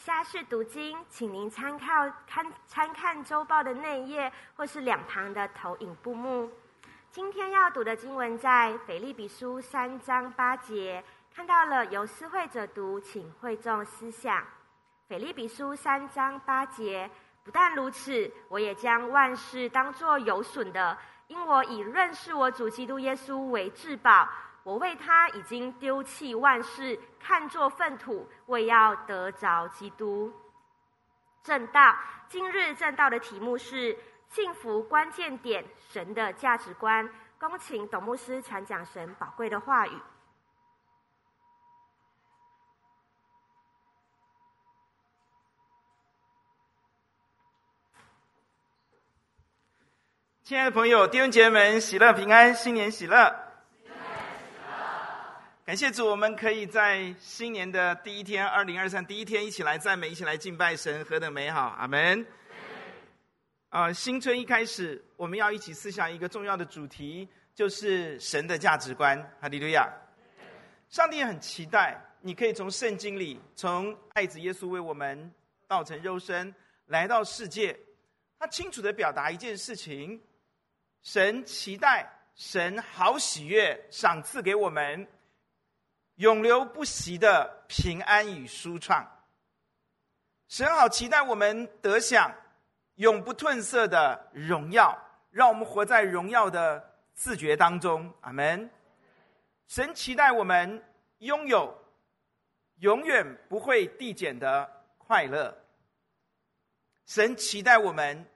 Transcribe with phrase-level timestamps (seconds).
[0.00, 1.86] 下是读经，请您参考
[2.26, 6.50] 看参看周报的内页或是两旁的投影布幕。
[7.10, 14.42] 今天要读的经文在腓利比书三章八节，看到了由司会者读，请会众思想。
[15.06, 17.10] 腓利比书三章八节，
[17.44, 20.96] 不但如此，我也将万事当作有损的，
[21.26, 24.26] 因我以认识我主基督耶稣为至宝。
[24.62, 30.32] 我为他已经丢弃万事，看作粪土，为要得着基督。
[31.42, 31.96] 正道，
[32.28, 37.08] 今日正道的题目是幸福关键点：神的价值观。
[37.38, 39.92] 恭请董牧师传讲神宝贵的话语。
[50.44, 53.49] 亲爱的朋友、弟兄姐妹们，喜乐平安，新年喜乐。
[55.70, 61.68] 感谢主，我们可以在新年的第一天，二零二三第一天，一起来赞美，一起来敬拜神，何等美好！
[61.78, 62.26] 阿门。
[63.68, 69.16] 啊、新春一开始，我们要一起思想一个重要的主题，就是神的价值观。
[69.40, 69.88] 哈利路亚！
[70.88, 75.32] 上帝很期待你可以从圣经里，从爱子耶稣为我们
[75.68, 76.52] 道成肉身
[76.86, 77.78] 来到世界，
[78.40, 80.20] 他清楚的表达一件事情：
[81.04, 85.06] 神期待，神好喜悦，赏赐给我们。
[86.20, 89.10] 永流不息的平安与舒畅，
[90.48, 92.30] 神好期待我们得享
[92.96, 94.94] 永不褪色的荣耀，
[95.30, 98.12] 让我们活在荣耀的自觉当中。
[98.20, 98.68] 阿门。
[99.66, 100.84] 神期待我们
[101.20, 101.74] 拥有
[102.80, 105.56] 永远不会递减的快乐。
[107.06, 108.26] 神期待我们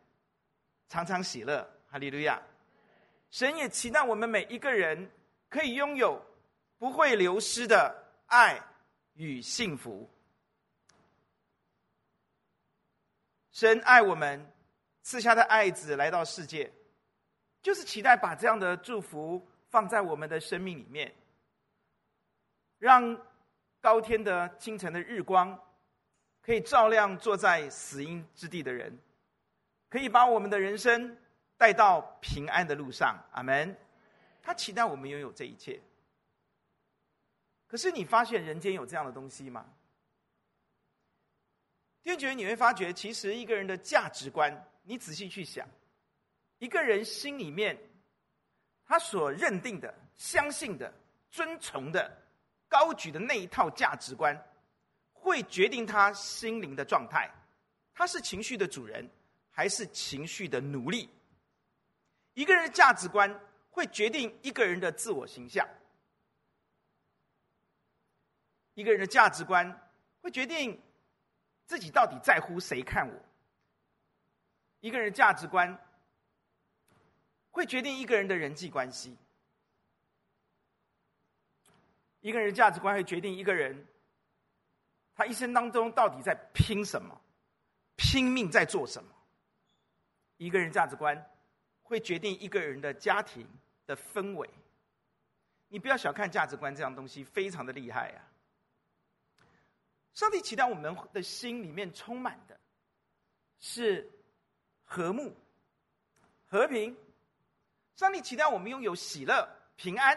[0.89, 1.69] 常常喜乐。
[1.91, 2.41] 哈利路亚。
[3.31, 5.11] 神也期待我们每一个人
[5.51, 6.25] 可以拥有。
[6.85, 8.61] 不会流失的爱
[9.15, 10.07] 与幸福。
[13.53, 14.53] 神爱我们，
[15.01, 16.71] 赐下的爱子来到世界，
[17.63, 21.11] 就是期待把这样的祝福放在我们的生命里面，
[22.79, 23.19] 让
[23.81, 25.59] 高天的清晨的日光
[26.43, 28.95] 可以照亮坐在死荫之地的人，
[29.89, 31.17] 可以把我们的人生
[31.57, 33.19] 带到平安的路上。
[33.33, 33.75] 阿门。
[34.43, 35.81] 他期待我们拥有这一切。
[37.75, 39.67] 可是你发现人间有这样的东西吗？
[42.05, 45.69] 弟兄姐妹，你会发觉，其实一个人的价值观，你仔细去想，
[46.59, 47.77] 一个人心里面
[48.85, 50.95] 他所认定的、相信的、
[51.29, 52.17] 尊崇的、
[52.69, 54.41] 高举的那一套价值观，
[55.13, 57.29] 会决定他心灵的状态。
[57.93, 59.05] 他是情绪的主人，
[59.51, 61.11] 还是情绪的奴隶？
[62.35, 63.37] 一个人的价值观
[63.69, 65.69] 会决定一个人的自我形象。
[68.75, 69.91] 一个人的价值观
[70.21, 70.81] 会决定
[71.67, 73.15] 自己到底在乎谁看我。
[74.81, 75.79] 一个人的价值观
[77.51, 79.17] 会决定一个人的人际关系。
[82.21, 83.87] 一个人的价值观会决定一个人
[85.15, 87.21] 他一生当中到底在拼什么，
[87.97, 89.11] 拼命在做什么。
[90.37, 91.31] 一个人价值观
[91.83, 93.47] 会决定一个人的家庭
[93.87, 94.51] 的氛围。
[95.69, 98.34] 你不要小看价值观这样东西，非常的厉害啊！
[100.15, 102.59] 上帝期待我们的心里面充满的，
[103.59, 104.09] 是
[104.85, 105.37] 和睦、
[106.47, 106.97] 和平。
[107.97, 110.17] 上帝期待我们拥有喜乐、平安。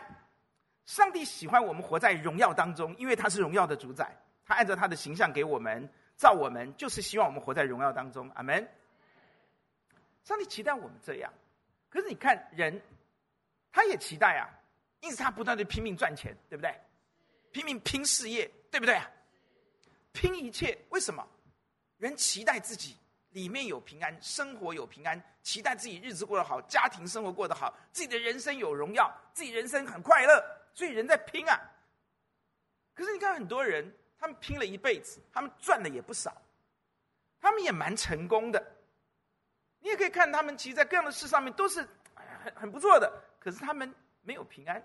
[0.86, 4.16] 上帝喜欢我们活在荣耀当中，因为他是荣耀的主宰。
[4.46, 8.30] 他按照他的形象给我们造我们，就是希望我们活在荣耀当中。
[8.36, 8.66] 阿门。
[10.24, 11.34] 上帝期待我们这样，
[11.90, 12.82] 可是你看人，
[13.72, 14.48] 他也期待啊，
[15.02, 16.74] 因此他不断的拼命赚钱，对不对？
[17.52, 19.02] 拼命拼事业，对不对？
[20.18, 21.24] 拼一切，为什么？
[21.98, 22.98] 人期待自己
[23.30, 31.62] 里面有平安，生活有平安，期待自己日子过得好，家庭生活过得好，自己的人生有荣耀，自己人生很快乐，所以人在拼啊。
[32.96, 36.36] 可是你看很多人，他们拼了一辈子，他们赚的也不少，
[37.40, 38.76] 他们也蛮成功的。
[39.82, 41.88] 你也可以看他们，其实，在各样的事上面都是
[42.44, 43.22] 很很不错的。
[43.40, 43.94] 可是他们
[44.24, 44.84] 没有平安，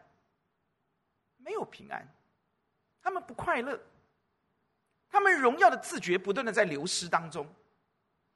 [1.38, 2.06] 没有平安，
[3.02, 3.80] 他们不快乐。
[5.12, 7.46] 他们荣耀的自觉不断的在流失当中，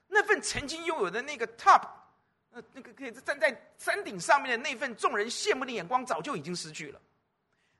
[0.06, 1.88] 那份曾经拥有的那个 top，
[2.50, 7.00] 那那个可以站在山顶上面的那份众人羡慕的眼光，早就已经失去了。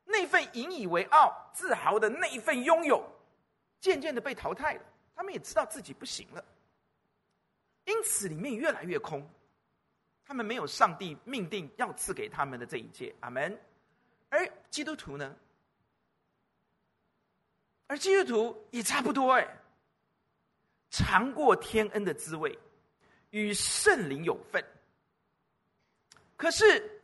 [0.06, 3.06] 那份引以为傲、自豪的那一份拥有，
[3.80, 4.82] 渐渐的被淘汰了。
[5.14, 6.42] 他们也知道自己不行了，
[7.84, 9.28] 因此里面越来越空。
[10.24, 13.14] 他们没有上帝命定要赐给他们的这一切。
[13.20, 13.60] 阿门。
[14.30, 15.36] 而基督徒呢？
[17.86, 19.46] 而基督徒也差不多哎，
[20.90, 22.58] 尝过天恩的滋味，
[23.30, 24.64] 与圣灵有份。
[26.36, 27.02] 可是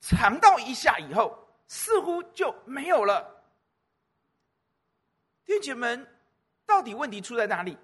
[0.00, 3.42] 尝到一下以后，似乎就没有了。
[5.44, 6.06] 弟兄姐们，
[6.66, 7.76] 到底问题出在哪里？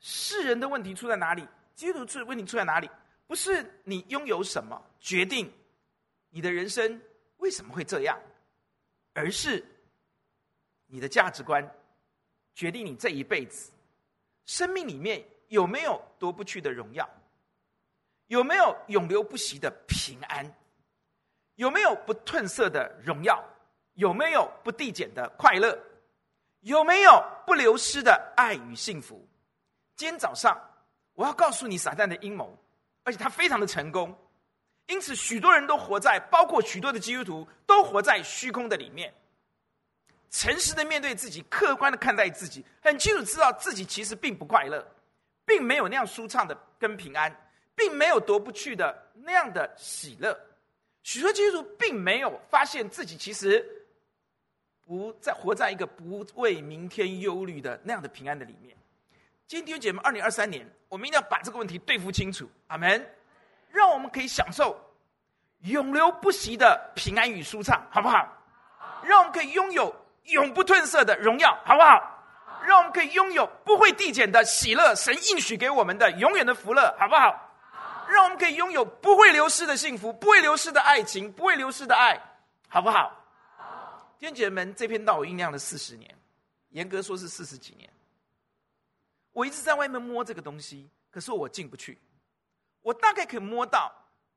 [0.00, 1.46] 世人的问题出在哪里？
[1.74, 2.90] 基督徒问题出在哪里？
[3.26, 5.52] 不是你拥有什么决定
[6.30, 7.00] 你的人生
[7.36, 8.18] 为什么会这样，
[9.12, 9.64] 而是
[10.90, 11.66] 你的价值观
[12.54, 13.70] 决定你这一辈子
[14.44, 17.08] 生命里面有没有夺不去的荣耀，
[18.26, 20.52] 有没有永流不息的平安，
[21.54, 23.42] 有没有不褪色的荣耀，
[23.94, 25.78] 有没有不递减的快乐，
[26.60, 29.26] 有没有不流失的爱与幸福？
[29.96, 30.60] 今天早上，
[31.14, 32.56] 我要告诉你撒旦的阴谋，
[33.04, 34.16] 而且他非常的成功，
[34.86, 39.14] 因此许多人都活在，包括许多的基督徒都活在虚空的里面。
[40.30, 44.86] 诚实的面对自己，客观的看待自己，很清楚知道自己其实并不快乐，
[45.44, 47.34] 并没有那样舒畅的跟平安，
[47.74, 50.38] 并没有夺不去的那样的喜乐。
[51.02, 53.66] 许多基督徒并没有发现自己其实
[54.86, 58.76] 不在活在一个不为明天忧虑的那样的平安的里面。
[59.46, 62.48] 今天弟兄姐妹，二零二三年，我们一定要把这个问题对付清楚。
[62.68, 63.04] 阿门！
[63.70, 64.78] 让我们可以享受
[65.60, 68.28] 永流不息的平安与舒畅，好不好？
[69.02, 69.94] 让我们可以拥有
[70.24, 72.18] 永不褪色的荣耀，好不好？
[72.64, 77.48] 让我们可以拥有不会递减的喜乐，神应许给我们的永远的福乐，好不好？
[78.08, 82.20] 让我们可以拥有不会流失的幸福，不会流失的爱情，不会流失的爱，
[82.68, 83.16] 好不好？
[84.18, 86.14] 天姐们，这篇道我酝酿了四十年，
[86.70, 87.88] 严格说是四十几年。
[89.32, 91.96] 我一直在外面摸这个东西，可是我进不去。
[92.82, 93.90] 我大概可以摸到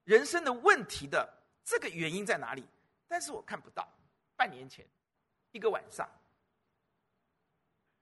[0.04, 1.28] 人生的问题的
[1.66, 2.64] 这个原因在哪里，
[3.08, 3.88] 但是我看不到。
[4.36, 4.86] 半年前，
[5.54, 6.10] 一个晚上，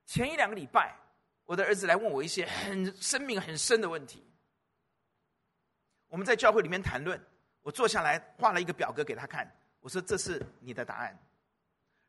[0.06, 0.96] 前一两个礼拜，
[1.44, 4.24] 我的儿子来问我一些很生命很深的问题。
[6.08, 7.22] 我们在教会里面谈论，
[7.60, 9.48] 我坐下来画了一个表格给他看，
[9.80, 11.16] 我说这是你的答案。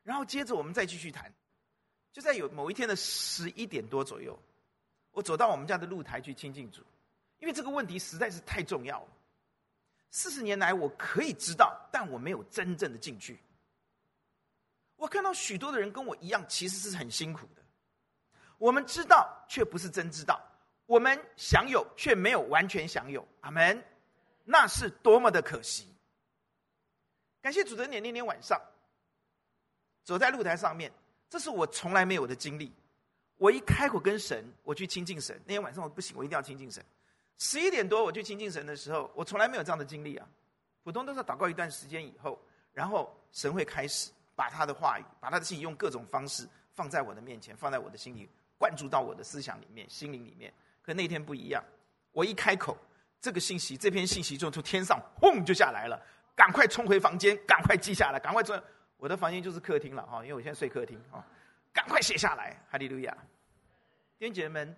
[0.02, 1.32] 然后接着我们再继续谈，
[2.14, 4.38] 就在有某一天的十一点多左右。
[5.12, 6.82] 我走到我们家的露台去亲近主，
[7.40, 9.10] 因为这个问题实在是太重要了。
[10.10, 13.38] 四十年来，我可以知道，但我没有真正的进去。
[15.04, 17.62] 我看到许多的人跟我一样，其实是很辛苦的。
[18.58, 20.36] 我们知道，却不是真知道；
[20.86, 23.28] 我们享有，却没有完全享有。
[23.42, 23.84] 阿门，
[24.46, 25.94] 那是多么的可惜！
[27.42, 28.58] 感谢主的年，那天晚上
[30.06, 30.90] 走在露台上面，
[31.30, 32.74] 这是我从来没有的经历。
[33.36, 35.38] 我一开口跟神，我去亲近神。
[35.44, 36.82] 那天晚上我不行，我一定要亲近神。
[37.40, 40.26] 十一点多我去亲近神的时候，我从来没有这样的经历啊。
[40.82, 42.42] 普通都是祷告一段时间以后，
[42.72, 50.54] 然后神会开始把他的话语、把他的信用各种方式放在我的面前，放在我的心里，灌注到我的思想里面、心灵里面。
[50.82, 51.64] 可那天不一样，
[52.12, 52.78] 我一开口，
[53.22, 56.02] 这个信息、这篇信息就从天上轰就下来了，
[56.36, 58.62] 赶快冲回房间，赶快记下来，赶快冲。
[58.98, 61.26] 我的房间就是客厅了哈，因为我现在睡客厅啊，
[61.72, 63.16] 赶快写下来，哈利路亚。
[64.18, 64.76] 弟兄姐们，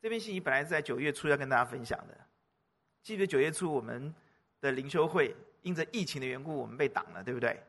[0.00, 2.16] 这篇信息本来是在九月初要跟大家分享的，
[3.02, 4.12] 记得九月初我们
[4.60, 7.62] 的灵修会因着疫情的缘故，我们被挡了，对不对？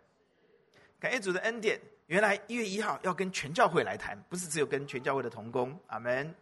[1.02, 6.34] 感谢主的恩典，原来一月一号要跟全教会来谈，不是只有跟全教会的同工，阿门。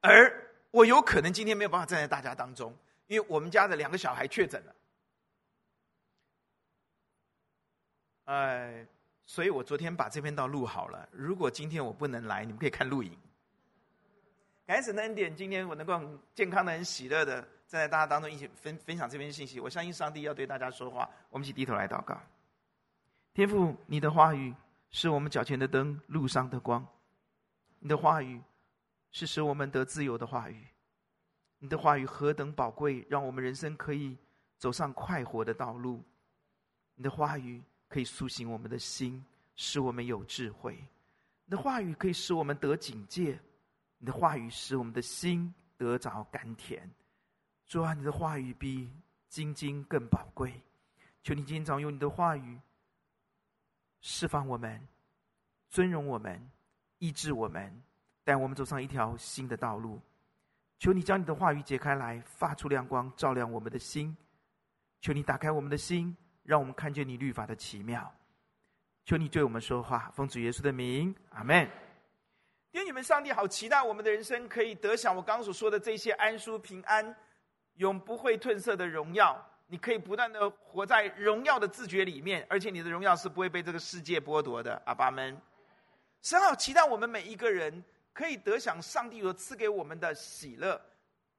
[0.00, 4.74] 而我有可能今天没有办法站在大家当中，因为我们家的两个小孩确诊了，
[8.24, 8.86] 哎。
[9.30, 11.06] 所以我昨天把这篇道录好了。
[11.12, 13.14] 如果今天我不能来，你们可以看录影。
[14.66, 16.00] 感谢神的恩典，今天我能够
[16.34, 19.60] 健康的、很喜乐的在大家当中一起分分享这篇信息。
[19.60, 21.08] 我相信上帝要对大家说话。
[21.30, 22.20] 我们一起低头来祷告。
[23.32, 24.52] 天父，你的话语
[24.90, 26.84] 是我们脚前的灯，路上的光。
[27.78, 28.42] 你的话语
[29.12, 30.66] 是使我们得自由的话语。
[31.58, 34.16] 你的话语何等宝贵，让我们人生可以
[34.56, 36.02] 走上快活的道路。
[36.96, 37.62] 你的话语。
[37.90, 39.24] 可以苏醒我们的心，
[39.56, 40.74] 使我们有智慧。
[41.46, 43.40] 你的话语可以使我们得警戒，
[43.96, 46.86] 你的话语使我们的心得着甘甜。
[47.68, 48.90] 主啊，你的话语比
[49.28, 50.52] 金金更宝贵。
[51.22, 52.58] 求你今天早用你的话语
[54.00, 54.80] 释放我们、
[55.68, 56.50] 尊荣我们、
[56.98, 57.82] 医治我们，
[58.24, 60.00] 带我们走上一条新的道路。
[60.78, 64.16] 求你将你的话语解开来，发出亮光，照亮我们的心。
[65.02, 66.16] 求你打开我们的心。
[66.44, 68.10] 让我们看见你律法的奇妙，
[69.04, 71.68] 求你对我们说话，奉主耶稣的名，阿门。
[72.70, 77.14] 因为你们上帝好期待我们的人生可以得享我刚所说的这些安舒平安，
[77.78, 79.44] 永不会褪色的荣耀。
[79.66, 84.80] 你可以不断的活在荣耀的自觉里面，而且你的荣耀是不会被这个世界剥夺的。
[84.86, 85.36] 阿爸们，
[86.22, 90.80] 神好期待我们每一个人可以得享上帝所赐给我们的喜乐，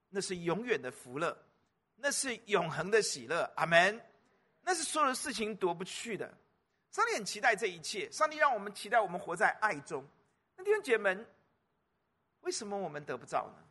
[0.09, 1.35] 那是永远的福乐，
[1.95, 3.51] 那是永恒的喜乐。
[3.55, 3.99] 阿门。
[4.61, 6.31] 那是所有的事情夺不去的。
[6.91, 10.05] 上帝很期待这一切，上帝让我们期待我们活在爱中。
[10.55, 11.25] 那弟兄姐妹们，
[12.41, 13.63] 为什么我们得不到呢？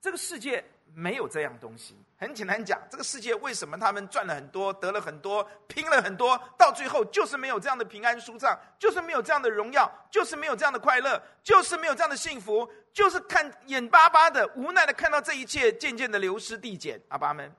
[0.00, 1.96] 这个世界没有这样东西。
[2.16, 17.00] 很简单讲，这个世界为什么他们赚了很多，得了很多，拼了很多，到最后就是没有这样的平安舒畅，就是没有这样的荣耀，就是没有这样的快乐，就是没有这样的幸福，就是看眼巴巴的、无奈的看到这一切渐渐的流失递减。
[17.08, 17.50] 阿爸们，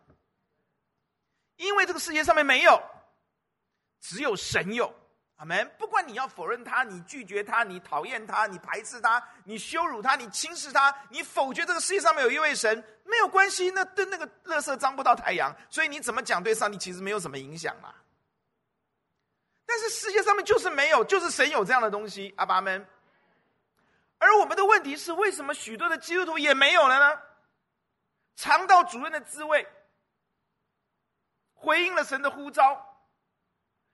[1.56, 2.82] 因为这个世界上面没有，
[4.00, 4.94] 只有神有。
[5.42, 5.68] 阿门！
[5.80, 13.72] 不管你要否认他，你拒绝他，你讨厌他，你排斥他，你羞辱他，你轻视他，你否决这个世界上面有一位神，没有关系。
[13.72, 17.92] 那对那个垃圾脏不到太阳，所以你怎么讲对上帝其实没有什么影响啦。
[19.66, 22.32] 但是世界上面就是没有，就是神有这样的东西。
[22.38, 22.86] 阿爸们。
[24.20, 27.20] 而我们的问题是，为什么许多的基督徒也没有了呢？
[28.36, 29.68] 尝到主任的滋味，
[31.56, 33.00] 回应了神的呼召，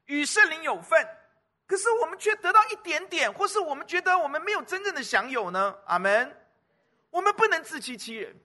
[0.08, 1.08] 与圣灵有份。
[1.68, 5.78] 可是我们却得到一点点，或是我们觉得我们没有真正的享有呢？
[5.86, 6.36] 阿门。
[7.10, 8.36] 我们不能自欺欺人。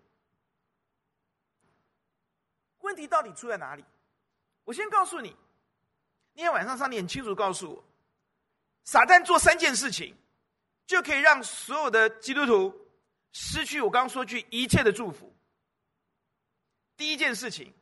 [2.80, 3.84] 问题到底出在哪里？
[4.64, 5.36] 我先告诉你，
[6.34, 7.84] 那天晚上上帝很清楚告诉我，
[8.84, 10.16] 撒旦做三件事情，
[10.84, 12.74] 就可以让所有的基督徒
[13.30, 15.32] 失去我刚刚说句一切的祝福。
[16.96, 17.72] 第一件事情，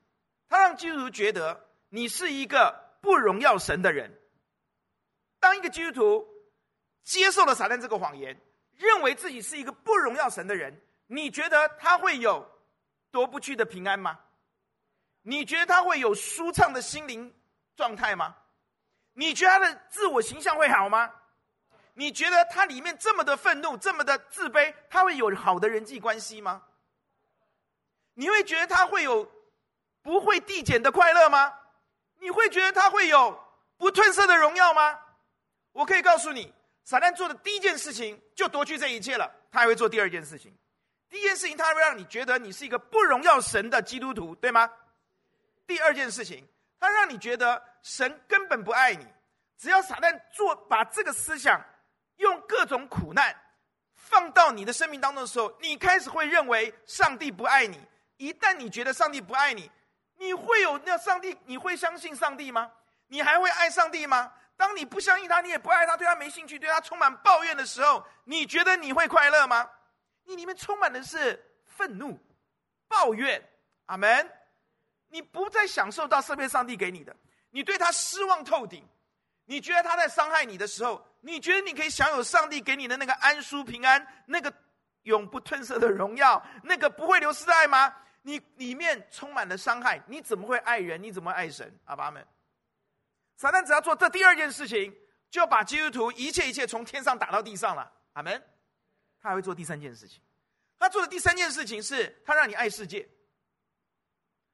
[0.49, 4.20] 他让基督徒觉得你是一个不荣耀神的人。
[5.40, 6.28] 当一个基督徒
[7.02, 8.38] 接受了撒旦这个谎言，
[8.76, 12.47] 认为自己是一个不荣耀神的人，你觉得他会有
[13.11, 14.20] 夺不去的平安吗？
[15.23, 17.35] 你觉得他会有舒畅的心灵
[17.75, 18.37] 状态吗？
[19.14, 21.11] 你觉得他的自我形象会好吗？
[21.94, 26.62] 你觉得他里面这么的愤怒，这么的自卑，他会有好的人际关系吗？
[28.14, 29.30] 你会觉得他会有
[30.02, 31.52] 不会递减的快乐吗？
[32.18, 33.38] 你会觉得他会有
[33.76, 34.99] 不褪色的荣耀吗？
[35.73, 36.53] 我可以告诉你，
[36.85, 39.31] 撒旦做的第一件事情就夺去这一切了。
[39.50, 40.57] 他还会做第二件事情。
[41.09, 44.71] 第一件事情，他会让你觉得你是一个不荣耀神的基督徒，对吗？
[45.67, 46.47] 第二件事情，
[46.79, 49.07] 他让你觉得神根本不爱你。
[49.59, 51.62] 只要撒旦做把这个思想
[52.17, 53.37] 用各种苦难
[53.95, 57.79] 放到你的生命当中的时候，你开始会认为上帝不爱你。
[58.17, 59.71] 一旦你觉得上帝不爱你，
[60.17, 61.37] 你会有那上帝？
[61.45, 62.71] 你会相信上帝吗？
[63.09, 64.33] 你还会爱上帝吗？
[64.61, 69.67] 当你不相信他，你也不爱他，对他没兴趣，对他充满抱怨的时候，你觉得你会快乐吗？
[70.25, 72.21] 你里面充满的是愤怒、
[72.87, 73.43] 抱怨，
[73.87, 74.31] 阿门。
[75.09, 77.17] 你不再享受到圣别上帝给你的，
[77.49, 78.87] 你对他失望透顶。
[79.47, 84.52] 你觉得他在伤害你的时候，你觉得你可以享有上帝给你的那个安舒平安，那个
[85.05, 87.93] 永不褪色的荣耀，那个不会流失的爱吗？
[88.21, 91.02] 你里面充满了伤害，你怎么会爱人？
[91.02, 91.75] 你怎么爱神？
[91.87, 92.23] 阿爸们。
[93.40, 94.94] 撒旦只要做这第二件事情，
[95.30, 97.90] 就把基督徒一切一切从天上打到地上了。
[98.12, 98.42] 阿门。
[99.18, 100.20] 他还会做第三件事情，
[100.78, 103.09] 他做的第三件事情是他让你爱世界。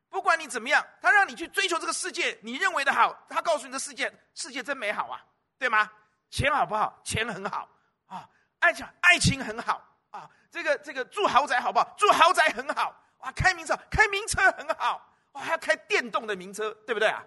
[0.08, 5.20] 不管你怎么样，他让你去追求这个世界，你认为的好，他告诉你的世界，世界真美好啊，
[5.58, 5.90] 对吗？
[6.30, 6.96] 钱好不好？
[7.02, 7.68] 钱很好
[8.06, 8.28] 啊，
[8.60, 11.92] 爱情爱情很好啊，这个这个住豪宅好不好？
[11.98, 17.24] 住豪宅很好哇，开名车开名车很好哇，还要开电动的名车，对不对啊？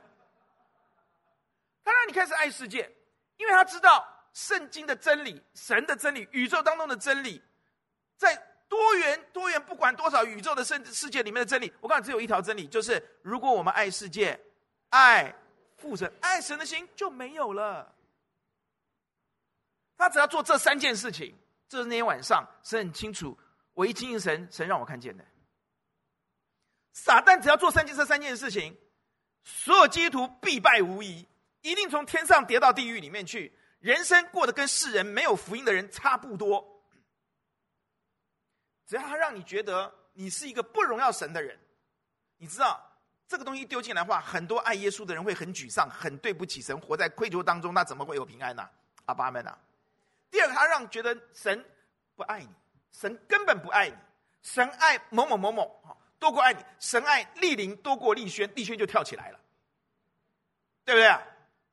[1.90, 2.88] 他让你开始爱世界，
[3.38, 7.42] 因为他知道圣经的真理、神的真理、宇宙当中的真理，
[8.16, 8.36] 在
[8.68, 14.40] 多元多元不管多少宇宙的世世界里面的真理，我告诉你，只有一条真理，就是如果我们爱世界、
[14.90, 15.34] 爱
[15.78, 17.92] 父神、爱神的心就没有了。
[19.98, 21.36] 他只要做这三件事情，
[21.68, 23.36] 这是那天晚上神很清楚，
[23.74, 25.26] 我一经营神，神让我看见的。
[26.94, 28.78] 撒旦只要做三件这三件事情，
[29.44, 31.28] 所有基督徒必败无疑。
[31.62, 36.66] 一定从天上跌到地狱里面去，人生过得跟世人没有福音的人差不多。
[38.86, 41.60] 只要他让你觉得你是一个不荣耀神的人，
[42.38, 42.80] 你知道
[43.28, 48.68] 这个东西丢进来的话，很多爱耶稣的人会很沮丧，很对不起神，活在愧疚当中，那怎么会有平安呢？
[49.06, 49.58] 阿爸们呐。
[50.32, 51.64] 第二个，他让觉得神
[52.16, 52.50] 不爱你，
[52.92, 53.96] 神根本不爱你，
[54.42, 59.40] 神爱某某某某多过爱你，神爱丽玲多过丽轩，丽轩就跳起来了，
[60.84, 61.22] 对不对啊？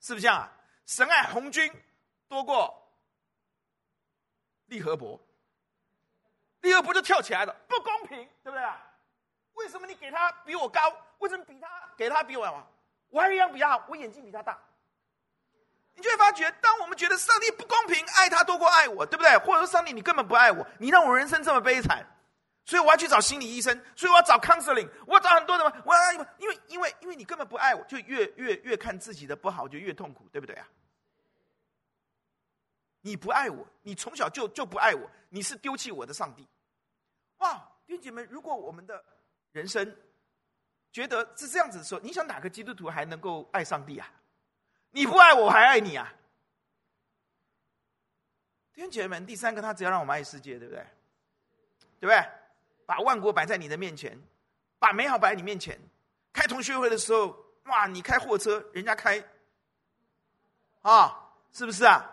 [0.06, 0.48] 是不是这样啊？
[0.86, 1.68] 神爱红军
[2.28, 2.72] 多过
[4.66, 5.20] 利和伯，
[6.60, 8.80] 利和伯就跳起来了，不公平，对不对啊？
[9.54, 10.80] 为什么你给他比我高？
[11.18, 12.70] 为什么比他给他比我好？
[13.08, 14.56] 我还一样比他好，我眼睛比他大。
[15.94, 19.36] 你就会发觉，当我们觉得上帝不公平，爱他多过爱我，对不对？
[19.38, 22.06] 或者说上帝你根本不爱我，你让我人生这么悲惨，
[22.66, 30.68] 所以我要去找心理医生，所以我要找 counseling，我要找很多的嘛，我要因为因为因为你根本不爱我，就越越越看自己的不好就越痛苦，对不对啊？
[33.02, 36.44] 你不爱我，你从小就就不爱我，你是丢弃我的上帝。
[37.36, 37.54] 哇，
[37.86, 39.04] 弟兄姐妹，如果我们的
[39.52, 39.96] 人生
[40.90, 44.10] 觉得是这样子的时候，你想哪个基督徒还能够爱上帝啊？
[44.90, 46.12] 你不爱我，我还爱你啊？
[48.74, 50.84] 弟兄姐妹们，第三个，他只要让我们爱世界，对不对？
[52.00, 52.28] 对不对？
[52.86, 54.18] 把万国摆在你的面前，
[54.78, 55.78] 把美好摆在你面前。
[56.32, 59.22] 开同学会的时候，哇，你开货车，人家开，
[60.82, 62.04] 啊，是不是啊？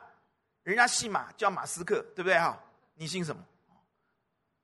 [0.63, 2.57] 人家姓马叫马斯克，对不对哈？
[2.95, 3.45] 你姓什么？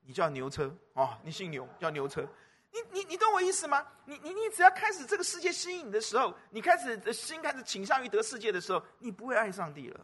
[0.01, 2.27] 你叫牛车哦，你姓牛叫牛车。
[2.71, 3.85] 你你你懂我意思吗？
[4.05, 9.99] 你你你只要开始这个世界吸引你的时候，你开始的心开始倾向于得世界的时候，你不会爱上帝了。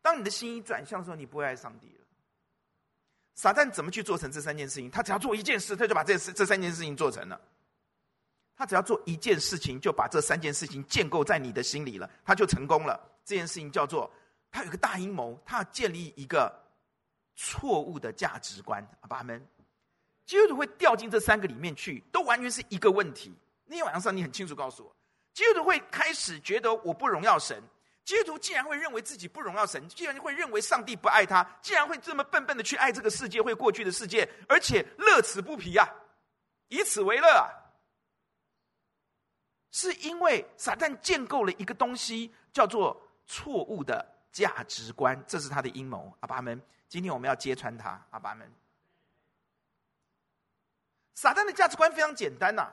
[0.00, 1.97] 当你的心一转向的时候，你不会爱上帝。
[3.38, 4.90] 撒旦怎么去做成这三件事情？
[4.90, 7.40] 他只要做一件事，他就把这事这三件事情做成了。
[8.56, 13.00] 他只要做一件事情，就把这三件事情建构在你的心里了，他就成功了。
[13.24, 14.10] 这件事情叫做。
[14.50, 16.52] 他有个大阴谋，他要建立一个
[17.36, 18.84] 错误的价值观。
[19.02, 19.46] 阿爸们，
[20.26, 23.32] 基督徒会掉进这三个里面去，都完全是一个问题。
[23.66, 24.96] 那天晚，上你很清楚告诉我，
[25.32, 27.62] 基督徒会开始觉得我不荣耀神。
[28.08, 35.86] 基督徒既然会认为自己不荣耀神，既然会认为上帝不爱他，既然会这么笨笨的去爱这个世界，会过去的世界，而且乐此不疲啊，
[36.68, 37.52] 以此为乐啊，
[39.72, 44.14] 是因为撒旦建构了一个东西，叫做错误的。
[44.30, 46.14] 价值观，这是他的阴谋。
[46.20, 48.00] 阿爸们，今天我们要揭穿他。
[48.10, 48.48] 阿爸们，
[51.14, 52.70] 撒旦的价值观非常简单呐、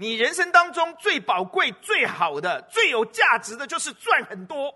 [0.00, 4.74] 你人生当中最宝贵、最好的、最有价值的，就是赚很多。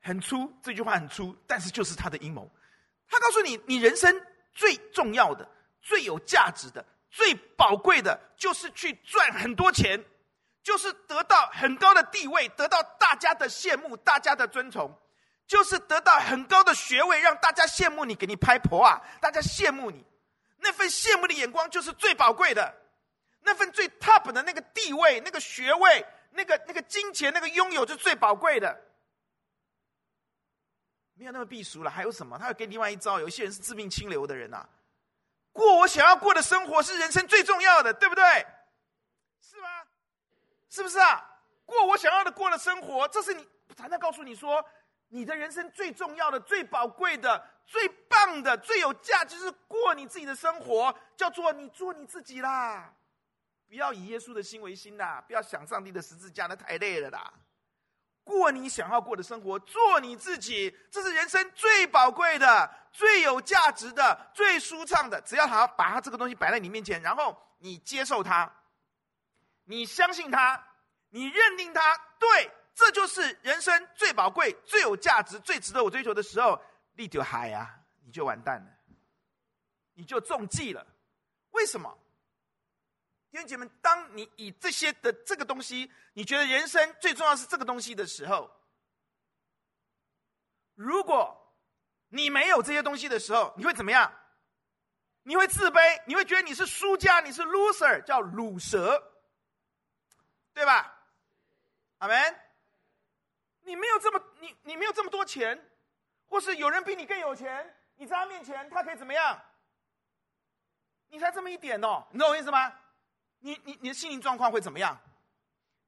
[0.00, 2.50] 很粗，这句话很粗，但是就是他的阴谋。
[3.10, 4.18] 他告诉你，你人生
[4.54, 5.46] 最重要的、
[5.82, 10.02] 最有价值的、最宝贵的，就是去赚很多钱。
[10.62, 14.90] 就是得到很高的地位，得到大家的羡慕，大家的尊崇，
[15.46, 19.00] 就是得到很高的学位，让大家羡慕你，给你拍婆啊！
[19.20, 20.04] 大家羡慕你，
[20.56, 22.74] 那份羡慕的眼光就是最宝贵的，
[23.48, 28.78] 那份最 top 的那个地位、那个学位、那个那个金钱、那个拥有，就是最宝贵的。
[31.14, 32.38] 没有那么避俗了，还有什么？
[32.38, 33.18] 他会给另外一招。
[33.18, 34.68] 有些人是自命清流的人呐、
[35.50, 38.22] 过我想要过的生活是人生最重要的，对不对？
[39.40, 39.68] 是吗？
[40.68, 41.24] 是不是啊？
[41.64, 44.62] 过我想要的过的生活，这是你常常告诉你说，
[45.08, 52.92] 你的人生最重要的、最宝贵的、最棒的、最有价值，是过你自己的生活，叫做你做你自己啦。
[53.68, 57.32] 不要以耶稣的心为心呐，不要想上帝的十字架，那太累了啦。
[58.24, 65.20] 过你想要过的生活，做你自己，这是人生最宝贵的、最有价值的、最舒畅的。
[65.22, 68.50] 只要好把它这个东西摆在你面前，然后你接受它。
[69.64, 70.62] 你相信他，
[71.10, 71.80] 你认定他，
[72.18, 76.58] 对，这就是人生最宝贵、最有价值、最值得我追求的时候，
[76.94, 78.70] 你就嗨呀，你就完蛋了，
[79.92, 80.86] 你就中计了。
[81.50, 81.98] 为什么？
[83.30, 88.50] 弟兄姐妹，当你以这些的这个东西，你觉得人生最重要是这个东西的时候，
[90.74, 91.36] 如果
[92.08, 94.12] 你没有这些东西的时候，你会怎么样？
[95.22, 99.12] 你会自卑，你会觉得你是输家，你是 loser，叫鲁蛇。
[100.54, 100.92] 对吧？
[101.98, 102.40] 阿门。
[103.60, 105.70] 你没有这么你你没有这么多钱，
[106.26, 109.40] 或是有人比你更有钱，你在他面前他可以怎么样？
[111.08, 112.72] 你才这么一点哦，你懂我意思吗？
[113.40, 114.98] 你你你的心灵状况会怎么样？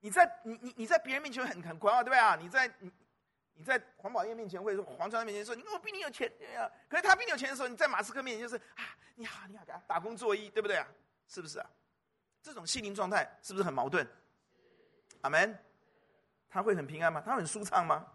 [0.00, 2.34] 你在你你你在别人面前很很狂傲，对吧？
[2.36, 2.90] 你在你
[3.52, 6.32] 你在黄宝业面前，或者说黄川面前说，你我比你有钱，
[6.88, 10.86] 可是他比你有钱的时候，你在马斯克面前就是啊，你好你好，给他打工作揖，对不对啊？
[11.28, 11.68] 是不是啊？
[12.42, 14.08] 这种心灵状态是不是很矛盾？
[15.20, 15.58] 阿门，
[16.48, 17.22] 他会很平安吗？
[17.26, 18.06] 他很舒畅吗？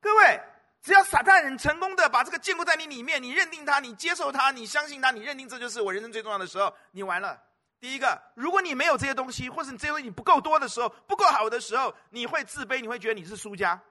[0.00, 0.38] 各位，
[0.82, 7.42] 只要撒旦很成功的把这个建构在你里面，你认定他，你接受他，你相信他，你认定这就是我人生最重要的时候，你完了。
[7.82, 13.82] 第一个，如果你没有这些东西，或是你这些东西不够多的时候，不够好的时候，你会自卑，你会觉得你是输家，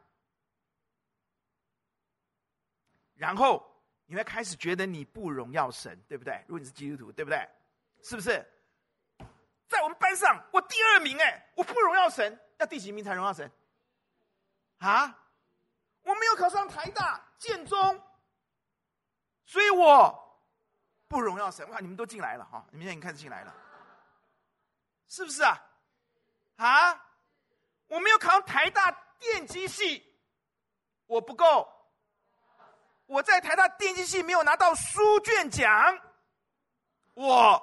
[3.15, 3.69] 然后
[4.05, 6.41] 你会开始觉得你不荣耀神，对不对？
[6.47, 7.45] 如果你是基督徒，对不对？
[8.01, 8.41] 是不是？
[9.67, 13.51] 在我们班上，我第二名哎，我不荣耀神，要第几名才荣耀神？
[14.77, 15.19] 啊，
[16.03, 18.01] 我没有考上台大、建中，
[19.43, 20.39] 所以我
[21.09, 21.69] 不荣耀神。
[21.71, 23.53] 哇，你们都进来了哈，你们现在已经开始进来了，
[25.11, 25.61] 是不是啊？
[26.55, 27.05] 啊，
[27.87, 30.01] 我没有考上台大电机系，
[31.05, 31.67] 我不够。
[33.07, 36.01] 我在台大电机系没有拿到书卷奖，
[37.13, 37.61] 我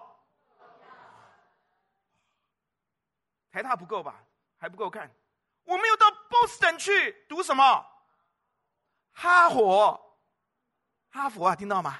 [3.50, 4.22] 台大不够吧？
[4.58, 5.11] 还不够看。
[5.64, 7.87] 我没有到 Boston 去读什么？
[9.12, 10.18] 哈佛、
[11.08, 11.98] 哈佛啊，听到吗？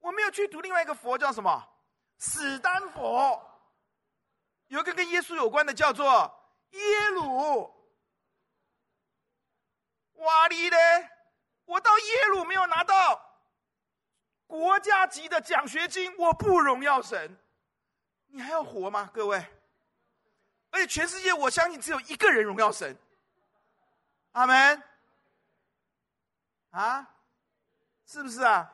[0.00, 1.77] 我没有去读另外一个佛叫什么？
[2.18, 3.44] 史丹佛。
[4.66, 6.32] 有一个跟耶稣有关的叫做
[6.70, 6.80] 耶
[7.14, 7.74] 鲁。
[10.14, 10.76] 哇哩嘞！
[11.64, 13.22] 我到耶鲁没有拿到
[14.46, 17.38] 国家级的奖学金，我不荣耀神。
[18.26, 19.38] 你还要活吗，各位？
[20.70, 22.96] 而且全世界，我相信只有一个人荣耀神。
[24.32, 24.82] 阿门。
[26.70, 27.08] 啊，
[28.06, 28.70] 是不是啊？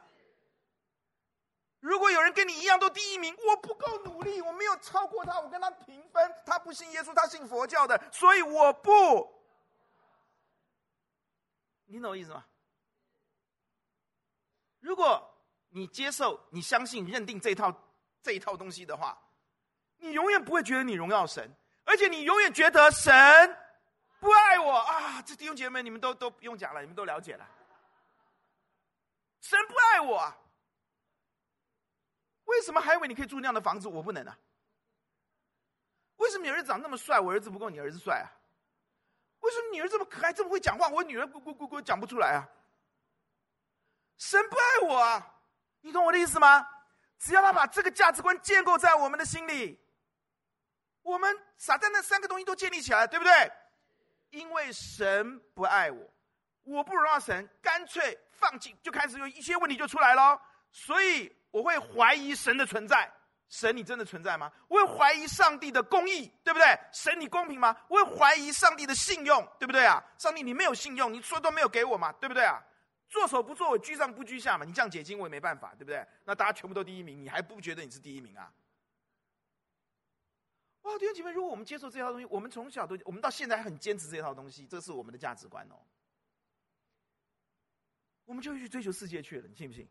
[1.85, 6.35] 如果有人跟你一样都第一名，我不够努力，我没有超过他，我跟他平分。
[6.47, 8.91] 他不信耶稣，他信佛教的，所以我不。
[11.85, 12.43] 你懂我意思吗？
[14.81, 15.31] 如果
[15.69, 17.71] 你接受、你相信、认定这一套
[18.23, 19.19] 这一套东西的话，
[19.99, 23.13] 你永远不会觉得你荣耀神，而且你永远觉得神
[24.21, 25.21] 不爱我啊！
[25.21, 27.47] 这弟兄姐妹，你们都都不用讲了，你们都了解了。
[29.43, 30.35] 神不爱我啊，
[32.45, 34.39] 为什么还以为你可以住那样的房子，我不能啊？
[36.17, 38.27] 为什么你儿子长那么帅，我儿子不够你儿子帅啊？
[39.41, 42.49] 为什么你儿子这么可爱，这么会讲话，我女儿咕咕咕咕讲不出来啊？
[44.17, 45.35] 神不爱我啊，
[45.81, 46.67] 你懂我的意思吗？
[47.19, 49.81] 只要他把这个价值观建构在我们的心里，
[51.03, 53.53] 我们撒旦那三个东西都建立起来，对不对？
[54.31, 56.11] 因为神不爱我，
[56.63, 60.41] 我不荣耀神，干脆放弃，就开始有一些问题就出来了。
[60.71, 63.09] 所以我会怀疑神的存在。
[63.49, 64.51] 神，你真的存在吗？
[64.67, 66.67] 我会怀疑上帝的公义，对不对？
[66.93, 67.77] 神，你公平吗？
[67.89, 70.03] 我会怀疑上帝的信用，对不对啊？
[70.19, 72.61] 上帝，你没有信用，你说都没有给我嘛，对不对啊？
[73.09, 74.65] 做手不作尾，居上不居下嘛。
[74.65, 76.05] 你这样解经我也没办法，对不对？
[76.25, 78.53] 那大家全部都第一名，你还不觉得你是第一名啊？
[80.83, 85.77] 哇，弟兄姐妹，如果我们接受这套东西，我们从小都，我们到现在还很坚持这套东西，这是我们的价值观哦。
[88.25, 89.89] 我们就去追求世界去了，你信不信？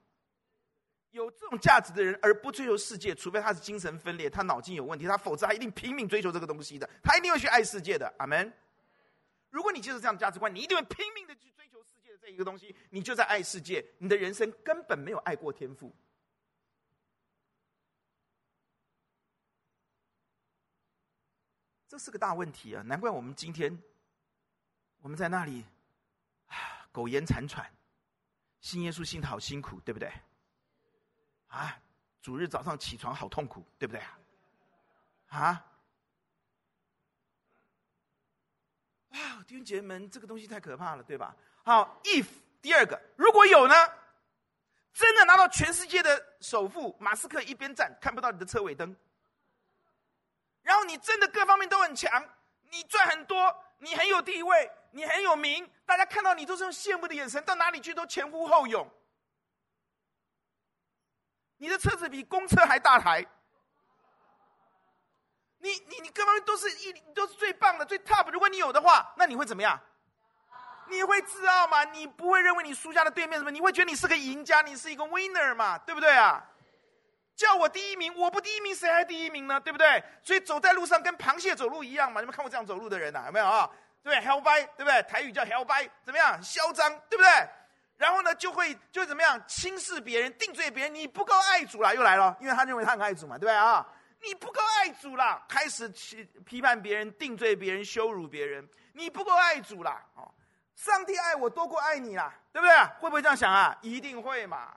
[1.14, 8.12] 有这种价值的人而不追求世界，除非他是精神分裂，他脑筋有问题，他否则他一定拼命追求这个东西的，他一定会去爱世界的。
[8.18, 8.52] 阿门。
[9.52, 15.96] 如果你接受这样的价值观，你一定会拼命的去追求世界的这一个东西，你就在爱世界，你的人生根本没有爱过天赋。
[21.88, 22.82] 这是个大问题啊！
[22.82, 23.80] 难怪我们今天
[25.02, 25.64] 我们在那里
[26.48, 27.72] 啊苟延残喘，
[28.62, 30.12] 信耶稣信的好辛苦，对不对？
[31.54, 31.78] 啊，
[32.20, 34.20] 主日早上起床好痛苦，对不对啊？
[35.28, 35.66] 啊！
[39.10, 41.36] 哇，弟兄姐妹们，这个东西太可怕了，对吧？
[41.64, 42.26] 好，if
[42.60, 43.76] 第二个，如果有呢？
[44.94, 48.96] 真的拿到全世界的首富，马斯克一边站看不到你的车尾灯，
[50.62, 52.12] 然后你真的各方面都很强，
[52.72, 58.88] 你赚很多，你很有地位，你很有名，大家看到你都是用羡慕的眼神，到哪里去都前呼后拥。
[61.64, 63.26] 你的车子比公车还大台，
[65.60, 68.30] 你你你各方面都是一都是最棒的最 top。
[68.32, 69.80] 如果你有的话，那你会怎么样？
[70.90, 71.86] 你会自傲吗？
[71.86, 73.50] 你不会认为你输家的对面什么？
[73.50, 75.78] 你会觉得你是个赢家，你是一个 winner 嘛？
[75.78, 76.44] 对不对啊？
[77.34, 79.58] 叫我第一名，我不第一名，谁还第一名呢？
[79.62, 80.04] 对不对？
[80.22, 82.20] 所以走在路上跟螃蟹走路一样嘛？
[82.20, 83.24] 你们看过这样走路的人呐？
[83.28, 83.70] 有没有啊？
[84.04, 85.02] 对不对？hell by，对不对？
[85.04, 86.44] 台语叫 hell by，怎么样？
[86.44, 87.30] 嚣张，对不对？
[87.98, 90.94] 然后呢，就会就怎么样轻视别人、定罪别人？
[90.94, 93.86] 你不够爱主了，又来了，因为他认为他很爱主嘛，对不对啊？
[94.22, 98.68] 你不够爱主了，开始去批判别人、定罪别人、羞辱别人。
[98.94, 100.34] 你不够爱主了，哦，
[100.76, 102.76] 上帝爱我多过爱你啦，对不对？
[103.00, 103.78] 会不会这样想啊？
[103.82, 104.74] 一定会嘛。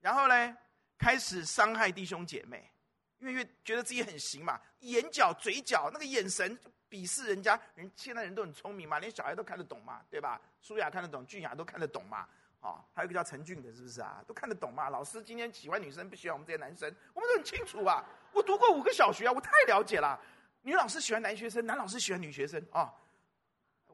[0.00, 0.56] 然后呢，
[0.98, 2.70] 开始伤害弟兄姐妹，
[3.30, 6.58] 因为觉得自己很行嘛，眼角、嘴角那个眼神。
[6.90, 10.40] 鄙视人家人，现在人都很聪明嘛，连小孩都看得懂嘛，对吧？
[10.60, 12.24] 舒雅看得懂，俊雅都看得懂嘛。
[12.60, 14.22] 哦，还有一个叫陈俊的，是不是啊？
[14.28, 14.88] 都看得懂嘛？
[14.88, 18.04] 老师今天喜欢女生，不喜欢我们这些男生，我们都很清楚啊。
[18.30, 20.16] 我读过五个小学啊，我太了解了。
[20.62, 22.94] 女老师喜欢男学生，男老师喜欢女学生啊。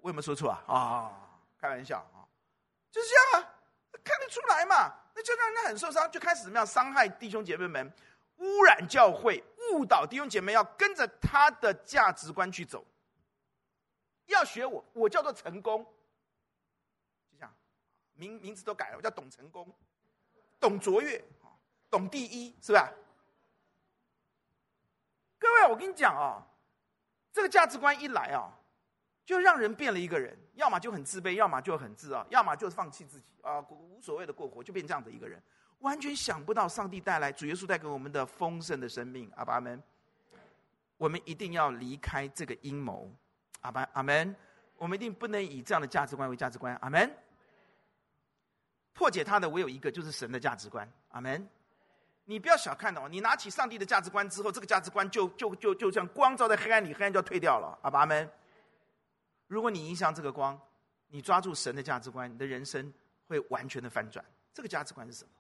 [0.03, 0.63] 我有没有说错啊？
[0.67, 1.17] 啊、哦，
[1.59, 2.21] 开玩笑啊，
[2.91, 3.49] 就是这样啊，
[4.05, 4.95] 看得出来嘛。
[5.15, 7.91] 那就让人家很受伤，就开始怎么样伤害弟兄姐妹们，
[8.41, 9.43] 污染教会。
[9.73, 12.85] 误导弟兄姐妹要跟着他的价值观去走，
[14.27, 15.85] 要学我，我叫做成功，
[17.31, 17.55] 就这样，
[18.15, 19.73] 名名字都改了，我叫董成功，
[20.59, 21.23] 董卓越，
[21.89, 22.93] 董第一，是吧？
[25.39, 26.45] 各位，我跟你讲啊，
[27.33, 28.59] 这个价值观一来啊，
[29.25, 35.41] 就让人变了一个人，要么就很自卑，要么就很自傲，要么就是放弃自己啊，无所谓的过活，就变这样的一个人，
[35.81, 39.31] 完全想不到上帝带来主耶稣带给我们的丰盛的生命。
[39.37, 39.83] 阿爸阿们，
[40.97, 43.11] 我们一定要离开这个阴谋。
[43.63, 44.35] 阿爸阿门，
[44.77, 46.75] 我们一定不能以这样的价值观为价值观。
[46.77, 47.11] 阿门。
[48.93, 50.91] 破解他的唯有一个，就是神的价值观。
[51.11, 51.49] 阿门。
[52.25, 57.79] 你不要小看哦，你拿起上帝的价值观之后，这个价值观就就就就像光照在黑暗里，黑暗就要退掉了。
[57.83, 58.31] 阿爸阿门。
[59.47, 60.61] 如果你影响这个光，
[61.09, 62.93] 你抓住神的价值观，你的人生
[63.27, 64.23] 会完全的翻转。
[64.53, 65.31] 这个价值观是什么？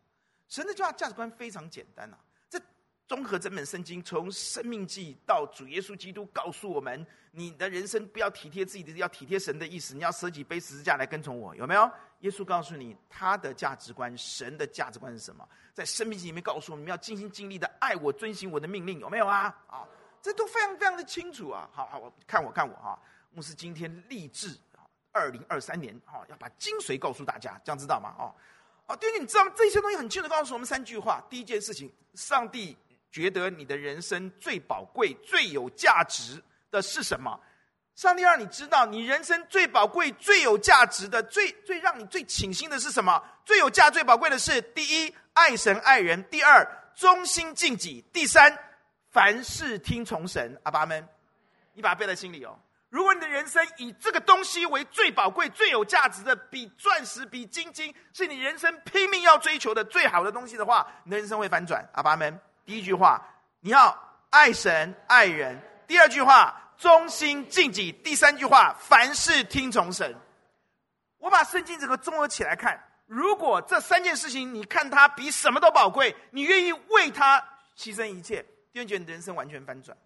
[0.50, 2.20] 神的价价值观非常简单呐、啊。
[2.50, 2.60] 这
[3.06, 9.94] 综合整本圣经，从生命记到主耶稣基督告诉我们，你的人生不要体贴自己的，要体贴神的意思。
[9.94, 11.90] 你要舍己背十字架来跟从我，有没有？
[12.20, 15.48] 耶稣告诉你他的价值观，神的价值观是什么？
[15.72, 19.44] 在生命记里面告诉我们，要尽心尽力的爱我，遵行我的命令，有没有啊？
[19.68, 19.88] 啊，
[20.20, 21.70] 这都非常非常的清楚啊。
[21.72, 22.98] 好好，我看我看我啊。
[23.32, 24.58] 牧师今天立志，
[25.12, 28.14] 二零二三年哈，要把精髓告诉大家，这样知道吗？
[28.18, 28.34] 哦，
[28.90, 31.24] 啊，弟兄，你知道这些东西很清楚告诉我们三句话。
[31.30, 32.76] 第一件事情，上帝
[33.12, 37.38] 觉得你的人生最宝贵、最有价值的是什么？
[37.94, 43.22] 上帝让你知道，你人生最宝贵、最有价值的、最最让你最倾心的是什么？
[43.44, 48.58] 最有价、最宝贵的是：第一，爱神爱人；第二，忠心尽己；第三，
[49.10, 50.60] 凡事听从神。
[50.64, 51.06] 阿爸们，
[51.74, 52.58] 你把它背在心里哦。
[52.90, 61.88] 如果你的人生以这个东西为最宝贵、最有价值的，比钻石、比金金，是你人生拼命要追求的最好的东西的话，你的人生会反转。
[61.92, 63.24] 阿爸们，第一句话，
[63.60, 63.96] 你要
[64.30, 70.12] 爱神爱人；第二句话，忠心尽己；第三句话，凡事听从神。
[71.18, 77.38] 我把圣经整个综合起来看，如果这三件事情你看它比什么都宝贵，你愿意为它
[77.76, 79.96] 牺牲一切，就觉得你的人生完全翻转。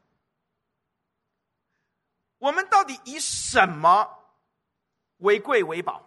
[2.44, 4.06] 我们到底以什么
[5.18, 6.04] 为贵为宝？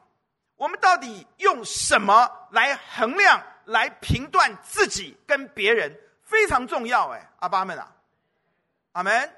[0.55, 5.99] 我们到底用什么来衡量、来评断自己跟别人？
[6.21, 7.91] 非常重要哎，阿爸们啊，
[8.91, 9.35] 阿门。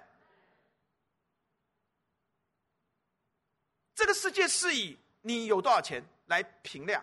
[3.96, 7.02] 这个世界是以你有多少钱来评量，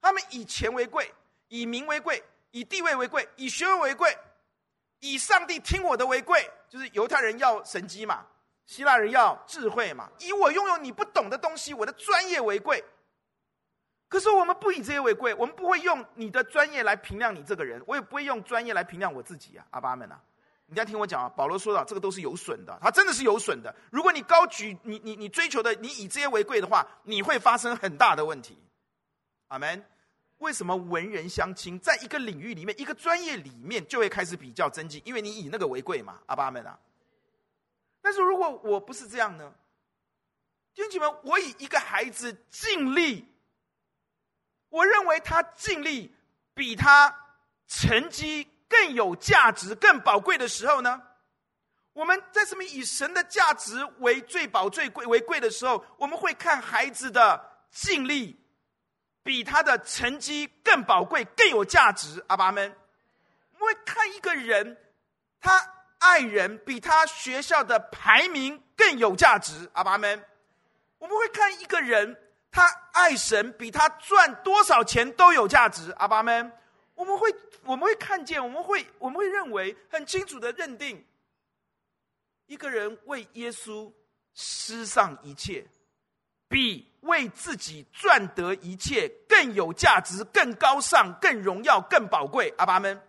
[0.00, 1.14] 他们以钱为贵，
[1.46, 4.18] 以名为贵，以地位为贵，以学问为贵，
[4.98, 8.26] 以上帝听我的为贵，就是犹太人要神机嘛。
[8.66, 10.10] 希腊人要智慧嘛？
[10.18, 12.84] 以我拥有你不懂的东西，我的专业为贵。
[14.08, 20.20] 可是我们不以这些为贵，我们不会用你的专业来评量你这个人，我也不会用专业来评量我自己啊，阿爸们啊！
[20.66, 23.74] 你要听我讲啊，保罗说到这个都是有损的，他真的是有损的。
[23.90, 28.58] 如果你高举你你你追求的，你以这些为贵的话，你会发生很大的问题。
[29.48, 29.84] 阿门。
[30.38, 31.78] 为什么文人相轻？
[31.78, 36.78] 在一个领域里面，一个专业里面，就会开始比较增进，因为你以那个为贵嘛，阿爸们啊！
[38.06, 39.52] 但是如果我不是这样呢？
[40.72, 43.26] 弟兄姐妹，我以一个孩子尽力，
[44.68, 46.14] 我认为他尽力
[46.54, 47.12] 比他
[47.66, 51.02] 成绩更有价值、更宝贵的时候呢？
[51.94, 58.38] 我们在什么以神的价值为最宝、最贵为贵的时候，我们会看孩子的尽力
[59.24, 62.24] 比他的成绩更宝贵、更有价值。
[62.28, 62.72] 阿爸们，
[63.54, 64.80] 我们会看一个人，
[65.40, 65.72] 他。
[66.06, 70.24] 爱人比他学校的排名更有价值，阿爸们，
[70.98, 72.16] 我们会看一个人，
[72.50, 76.52] 他爱神比他赚多少钱都有价值，阿爸们，
[76.94, 81.04] 我们会我们会看见，我们会我们会认为很清楚的认定，
[82.46, 83.92] 一个人为耶稣
[84.32, 85.66] 失丧一切，
[86.48, 93.02] 比为自己赚得一切更有价值、更高尚、更荣耀、更宝贵，阿爸们，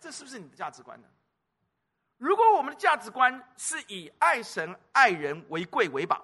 [0.00, 1.06] 这是不是你的价值观呢？
[2.20, 6.22] 如果我们的价值观是以爱神爱人为贵为宝，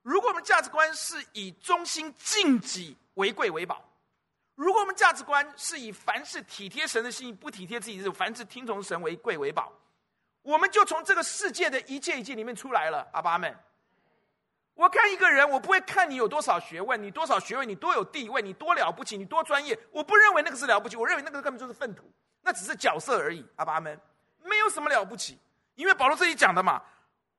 [0.00, 3.84] 如果我们价值观是以忠心尽己为贵为宝，
[4.54, 9.70] 如果我们价值观是以凡事体贴神的心意，不体贴自己的，凡事听从神为贵为宝，
[10.40, 13.06] 我们就从这个世界的一切一切里面出来了。
[13.12, 13.54] 阿爸们，
[14.72, 23.46] 我看一个人，我不会看你有多少学问，你多少学位，你多有地位，你多了不起，你多专业，我不认为那个是了不起，我认为那个根本就是粪土，那只是角色而已。
[23.56, 24.00] 阿爸们。
[24.44, 25.38] 没有什么了不起，
[25.74, 26.82] 因为保罗这里讲的嘛，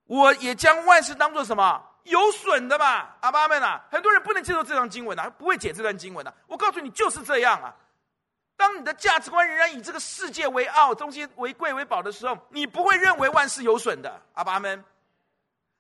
[0.06, 6.34] 我也将万事当做什么有损的嘛，阿爸们啊，很多人不能接受这段经文啊，不会解这段经文啊。
[6.48, 7.74] 我告诉你就是这样啊。
[8.56, 14.84] 当你的价值观仍然以这个世界为傲，东西为贵为宝的时候，你不会认为万事有损的，阿爸们。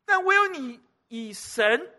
[0.06, 1.90] 但唯有你以神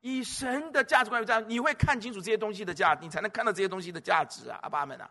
[0.00, 5.08] 以神的价值观为这样，你会看清楚这些东西的价值，你才能看到这些东西的价值啊，阿爸们啊。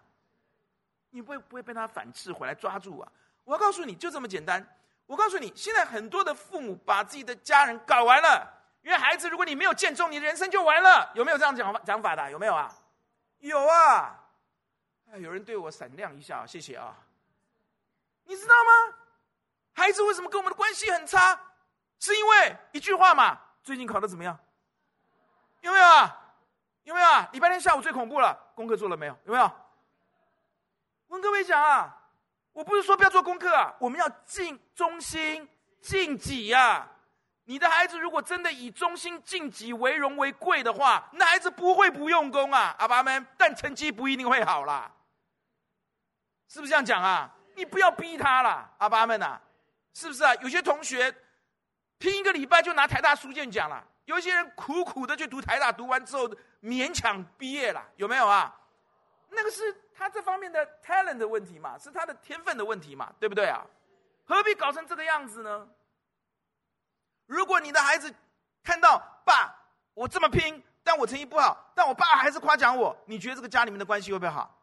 [1.11, 3.11] 你不会不会被他反制回来抓住啊？
[3.43, 4.65] 我要告诉你，就这么简单。
[5.05, 8.47] 我告诉你，现在很多的父母把自己的家人搞完了，
[8.81, 11.11] 因为孩子，如果你没有见重，你的人生就完了。
[11.13, 12.31] 有没有这样讲讲法的？
[12.31, 12.73] 有没有啊？
[13.39, 14.19] 有啊！
[15.11, 16.95] 哎，有人对我闪亮一下，谢谢啊！
[18.23, 18.97] 你知道吗？
[19.73, 21.37] 孩子为什么跟我们的关系很差？
[21.99, 23.37] 是因为一句话嘛？
[23.61, 24.39] 最近考得怎么样？
[25.61, 26.19] 有没有啊？
[26.83, 27.29] 有没有啊？
[27.33, 29.17] 礼拜天下午最恐怖了，功课做了没有？
[29.25, 29.43] 有没有？
[31.07, 32.02] 我跟各位讲啊，
[32.53, 35.47] 我不是说不要做功课啊，我们要尽忠心、
[35.81, 36.87] 尽己呀。
[37.45, 44.89] 你的孩子如果真的以忠心、尽己为荣为贵的话，那孩子不会不用功啊，阿爸们，但成绩不一定会好啦。
[46.47, 47.29] 是不是这样讲啊？
[47.55, 49.37] 你不要逼他啦，阿爸们呐，
[49.93, 50.33] 是不是啊？
[50.35, 51.13] 有些同学
[51.97, 56.29] 拼一个礼拜就拿台大书卷奖了，有些人苦苦的去读台大，读完之后
[56.61, 58.55] 勉强毕业了，有没有啊？
[59.35, 63.65] 那个是他这方面的 talent 的问题嘛，是他的天分的问题嘛，对不对啊？
[64.25, 65.67] 何必搞成这个样子呢？
[67.25, 68.13] 如果你的孩子
[68.63, 69.53] 看到爸，
[69.93, 74.59] 我这么拼，但我成绩不好，但我爸还是夸奖我，你觉得这个家里面的关系会不会好？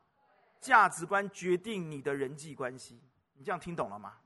[0.60, 3.02] 价值观决定你的人际关系，
[3.34, 4.18] 你这样听懂了吗？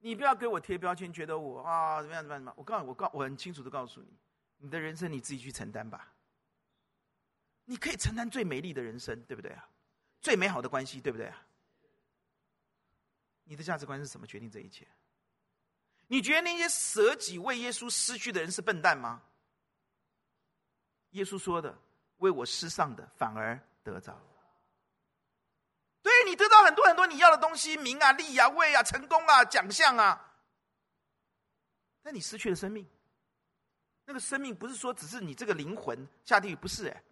[0.00, 2.54] 你不要给我贴标签，觉得我啊怎么样怎么样怎么样？
[2.56, 4.08] 我告诉我告我很清楚的告诉你，
[4.56, 6.12] 你的人生你自己去承担吧。
[7.66, 9.68] 你可以承担最美丽的人生，对不对啊？
[10.20, 11.46] 最美好的关系，对不对啊？
[13.44, 14.88] 你的价值观是什么决定这一切？
[16.06, 19.22] 你觉得那些舍己为耶稣失去的人是笨蛋吗？
[21.10, 21.76] 耶稣说的
[22.18, 24.16] ：“为我失丧的，反而得着。”
[27.00, 30.34] 说，你要的东西，名啊、利啊、位啊、成功啊、奖项啊，
[32.02, 32.86] 但你失去了生命。
[34.04, 37.02] 那个生命不是说只是你这个灵魂下地狱，不是哎，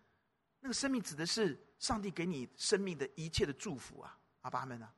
[0.61, 4.93] 那个生命指的是上帝给你生命的一切的祝福啊，阿爸们啊。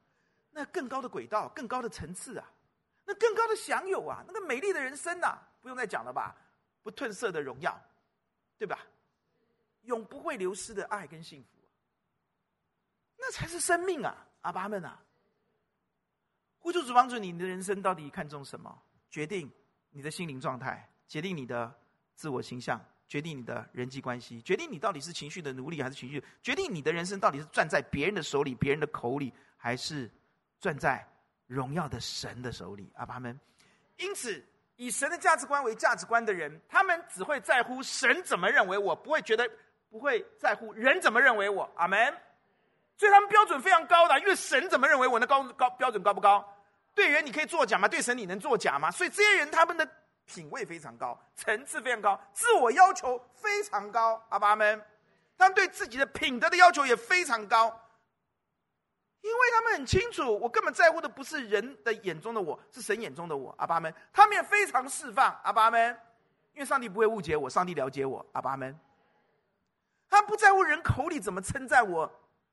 [0.50, 2.50] 那更高的轨道，更高的层次啊，
[3.05, 6.35] 那更高的享有啊，那个美丽的人生啊，不用再讲了吧？
[6.83, 7.81] 不褪色的荣耀，
[8.59, 8.81] 对吧？
[9.83, 11.48] 永不会流失的爱跟幸福，
[13.16, 14.26] 那才是生命啊！
[14.42, 15.00] 阿爸们啊，
[16.59, 18.83] 呼求主帮助你，你的人生到底看重什么？
[19.11, 19.50] 决定
[19.90, 21.72] 你的心灵状态，决定你的
[22.14, 30.11] 自我形象，决定你的人际关系，决定你到底是情绪的奴隶还是情绪，决定你的人生到底是攥在别人的手里、别人的口里，还是？
[30.61, 31.03] 攥在
[31.46, 33.40] 荣耀的神的手里，阿爸们。
[33.96, 34.44] 因此，
[34.76, 39.50] 以神的价值观为价值观的人，他们只会在乎神怎么认为我，不会觉得，
[39.88, 42.14] 不会在乎人怎么认为我，阿门。
[43.00, 46.46] 所以他们标准非常高的，因为神怎么认为我，的高高标准高不高？
[46.94, 47.88] 对人你可以作假吗？
[47.88, 48.90] 对神你能作假吗？
[48.90, 49.88] 所以这些人他们的
[50.26, 54.84] 品味非常高，层次非常高，自我要求非常高，阿爸们。
[55.38, 57.74] 他们对自己的品德的要求也非常高。
[59.22, 63.54] 因为他们很清楚，我根本在乎的不是人的眼中的我，是神眼中的我。
[63.56, 65.34] 阿爸们，他们也非常释放。
[65.42, 65.98] 阿爸们，
[66.52, 68.26] 因为上帝不会误解我，上帝了解我。
[68.32, 68.78] 阿爸们，
[70.10, 72.10] 他不在乎人口里怎么称赞我，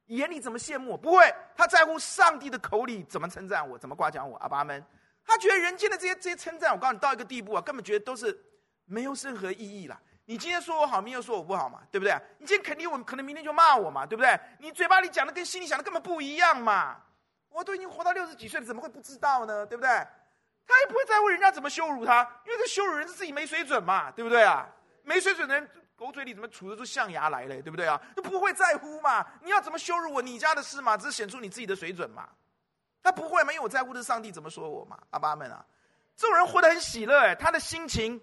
[0.07, 1.33] 眼里怎么羡慕我，不会。
[1.55, 4.37] 他在乎上帝的口里怎么称赞我，怎么夸奖我。
[4.37, 4.83] 阿爸们，
[5.25, 8.37] 他觉得人间的这些这些称赞，我告诉你，到一个地步啊，根本觉得都是
[8.85, 9.99] 没有任何意义了。
[10.25, 12.13] 你今天说我好，明天说我不好嘛，对不对？
[12.37, 14.37] 你今天肯定我，可能明天就骂我嘛，对不对？
[14.59, 16.97] 你嘴巴里讲的跟心里想的根本不一样嘛。
[17.49, 19.65] 我都已经活到六十几岁了，怎么会不知道呢？
[19.65, 19.89] 对不对？
[20.67, 24.67] 他也不会在乎人家怎么羞辱他，因为这羞辱人是自己没水准嘛，对不对啊？
[25.03, 27.61] 没水准的人，狗嘴里怎么吐得出象牙来嘞？
[27.61, 27.99] 对不对啊？
[28.15, 29.25] 就不会在乎嘛。
[29.41, 32.29] 你要怎么羞辱我，你家的事嘛，只是显出你自己的水准嘛。
[33.03, 34.97] 他不会嘛，因为我在乎的是上帝怎么说我嘛。
[35.09, 35.65] 阿爸们啊，
[36.15, 38.21] 这种人活得很喜乐哎，他的心情。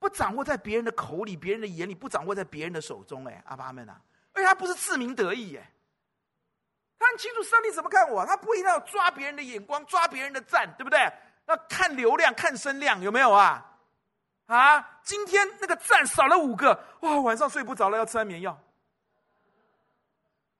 [0.00, 3.98] 不掌握在别人的口里，别人的眼里，不掌握在别人的手中，哎，阿爸们啊！
[4.34, 5.72] 而且他不是自鸣得意，哎，
[6.98, 10.98] 他很清楚上帝怎么看我，他不一定要抓别人的眼光，抓别人的赞，对不对？
[11.46, 13.64] 要看流量，看声量，有没有啊？
[14.46, 18.58] 啊，今天那个赞少了五个，哇，晚上睡不着了，要吃安眠药。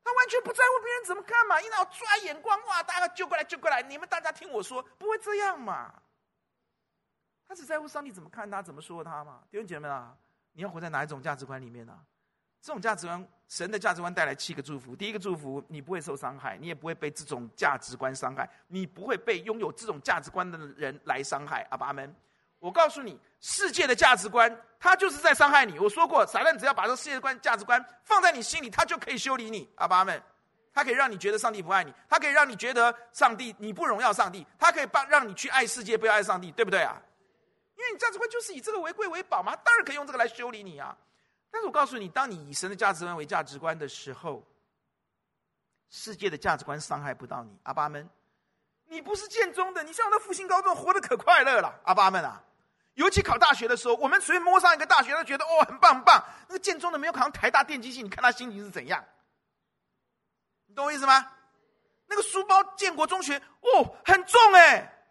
[0.03, 5.93] 他完全不在乎别人怎么看嘛，一定要抓眼光，哇，大家救过来，救过来，你们大家听我说，不会这样嘛。
[7.47, 9.43] 他只在乎上帝怎么看他，怎么说他嘛？
[9.51, 10.17] 弟兄姐妹啊，
[10.53, 11.99] 你要活在哪一种价值观里面呢？
[12.61, 14.97] 这种价值观，神的价值观带来七个祝福。
[14.97, 21.67] 第一个祝福，你不会受伤害，你也不会被这种价值观伤害，你不会被拥有这种价值观的人来伤害。
[21.71, 22.15] 阿爸们，
[22.65, 24.51] 我告诉你，世界的价值观，
[24.81, 25.79] 他就是在伤害你。
[25.79, 29.71] 我说过，撒旦只要把这世界观、价值观放在你心里，他就可以修理你。
[29.77, 30.23] 阿爸们，
[30.73, 36.99] 他可以让你觉得上帝不爱你，他可以让你觉得上帝你不荣耀上帝，他可以帮让你去爱世界，不要爱上帝，对不对啊？
[37.77, 40.97] 因为你价值观就是以这个为贵为宝嘛，当然可以用这个来修理你啊。
[41.51, 44.43] 但是我告诉你，当你以神的价值观为价值观的时候，
[45.91, 47.59] 世界的价值观伤害不到你。
[47.65, 48.09] 阿爸们，
[48.87, 51.79] 你不是建中的，你像那复兴高中活得可快乐了。
[51.85, 52.43] 阿爸们啊，
[52.95, 56.25] 尤其考大学的时候，我们随便摸上一个大学，都觉得哦很棒很棒。
[56.49, 59.05] 那个建中的没有考上台大电机系，你看他心情是怎样？
[60.67, 61.33] 你懂我意思吗？
[62.07, 65.09] 那个书包建国中学哦很重哎，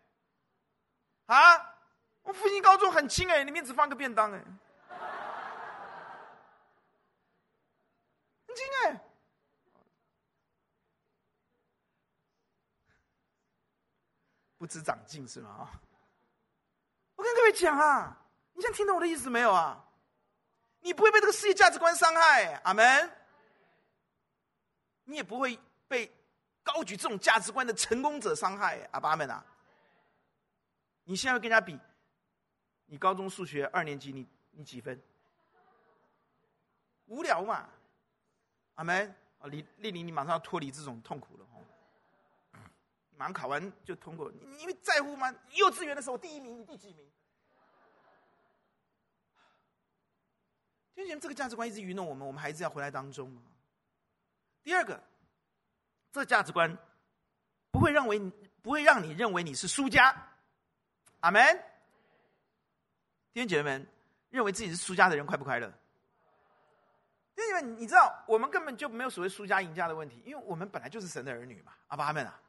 [1.25, 1.57] 啊，
[2.21, 4.43] 我复兴高中很轻哎，里面只放个便当哎。
[8.85, 8.99] 哎，
[14.57, 15.49] 不知长进是吗？
[15.49, 15.71] 啊，
[17.23, 18.17] 我跟各位讲啊，
[18.51, 19.81] 你现在听懂我的意思没有啊？
[20.81, 23.09] 你不会被这个世界价值观伤害，阿门。
[25.05, 25.57] 你也不会
[25.87, 26.13] 被
[26.63, 29.41] 高举这种价值观的成功者伤害，阿爸们啊。
[31.05, 31.79] 你现在会跟人家比，
[32.87, 35.01] 你高中数学二年级你你几分？
[37.05, 37.69] 无聊嘛。
[38.75, 39.47] 阿门啊！
[39.47, 41.45] 李丽玲，你马上要脱离这种痛苦了。
[43.23, 45.33] 上考完就通过，你因为在乎吗？
[45.51, 47.09] 幼稚园的时候第一名，你第几名？
[50.95, 53.35] 就觉得这个价值观一直愚弄我们，我们还是要回来当中。
[54.61, 55.03] 第二个，
[56.11, 56.77] 这价值观
[57.71, 58.19] 不会认为
[58.61, 60.15] 不会让你认为你是输家。
[61.21, 61.41] 阿门。
[63.33, 63.87] 弟兄姐妹们，
[64.29, 65.73] 认为自己是输家的人快不快乐？
[67.35, 71.73] 因为你知道，我们根本就没有所谓输家赢家的问题，因为我们本来就是神的儿女嘛。
[71.87, 72.39] 阿爸阿门啊，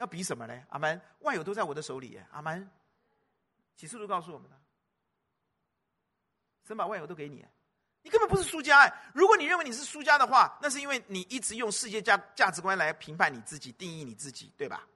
[0.00, 0.62] 要比什么呢？
[0.70, 2.26] 阿门，万有都在我的手里耶。
[2.32, 2.68] 阿门，
[3.76, 4.56] 启示录告诉我们的，
[6.66, 7.44] 神把万有都给你，
[8.00, 8.90] 你根本不是输家。
[9.12, 14.88] 如果你认为你是输家的话，那是因为你一直用世界价价值观来评判你自己、定义你自己，对吧？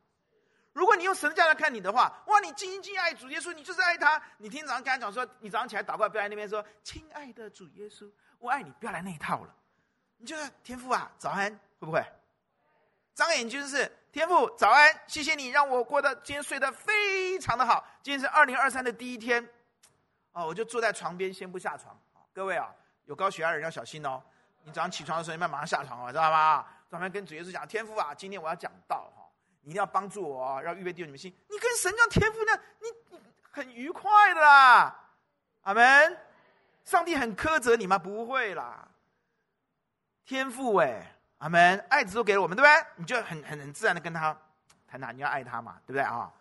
[0.72, 4.20] 如果你用神的价值观看你的话，哇，你尽心尽爱主耶稣，你就是爱他。
[4.38, 8.10] 你听早上跟他讲说，你早上起来祷告，不要在那边说，亲爱的主耶稣。
[8.38, 9.54] 我爱你，不要来那一套了。
[10.16, 12.02] 你就是天父啊，早安，会不会？
[13.14, 17.84] 张眼睛是天父，早安，谢谢你让我过得今天睡得非常的好。
[18.00, 19.44] 今天是二零二三的第一天，
[20.30, 22.00] 哦，我就坐在床边，先不下床。
[22.32, 22.72] 各位啊，
[23.06, 24.22] 有高血压的人要小心哦。
[24.62, 26.64] 你早上起床的时候，你慢马上下床哦，知道吗？
[26.88, 29.28] 专门跟主耶稣讲，天父啊，今天我要讲道哈，
[29.62, 31.36] 你一定要帮助我，要预备弟兄你们心。
[31.50, 34.96] 你跟神讲天父那，你你很愉快的啦。
[35.62, 36.16] 阿门。
[36.84, 37.98] 上帝很苛责你吗？
[37.98, 38.86] 不会啦，
[40.24, 41.13] 天父哎，
[41.44, 42.86] 阿门，爱子都给了我们，对不对？
[42.96, 44.34] 你就很很很自然的跟他
[44.86, 46.32] 谈谈，你要爱他嘛，对不对啊？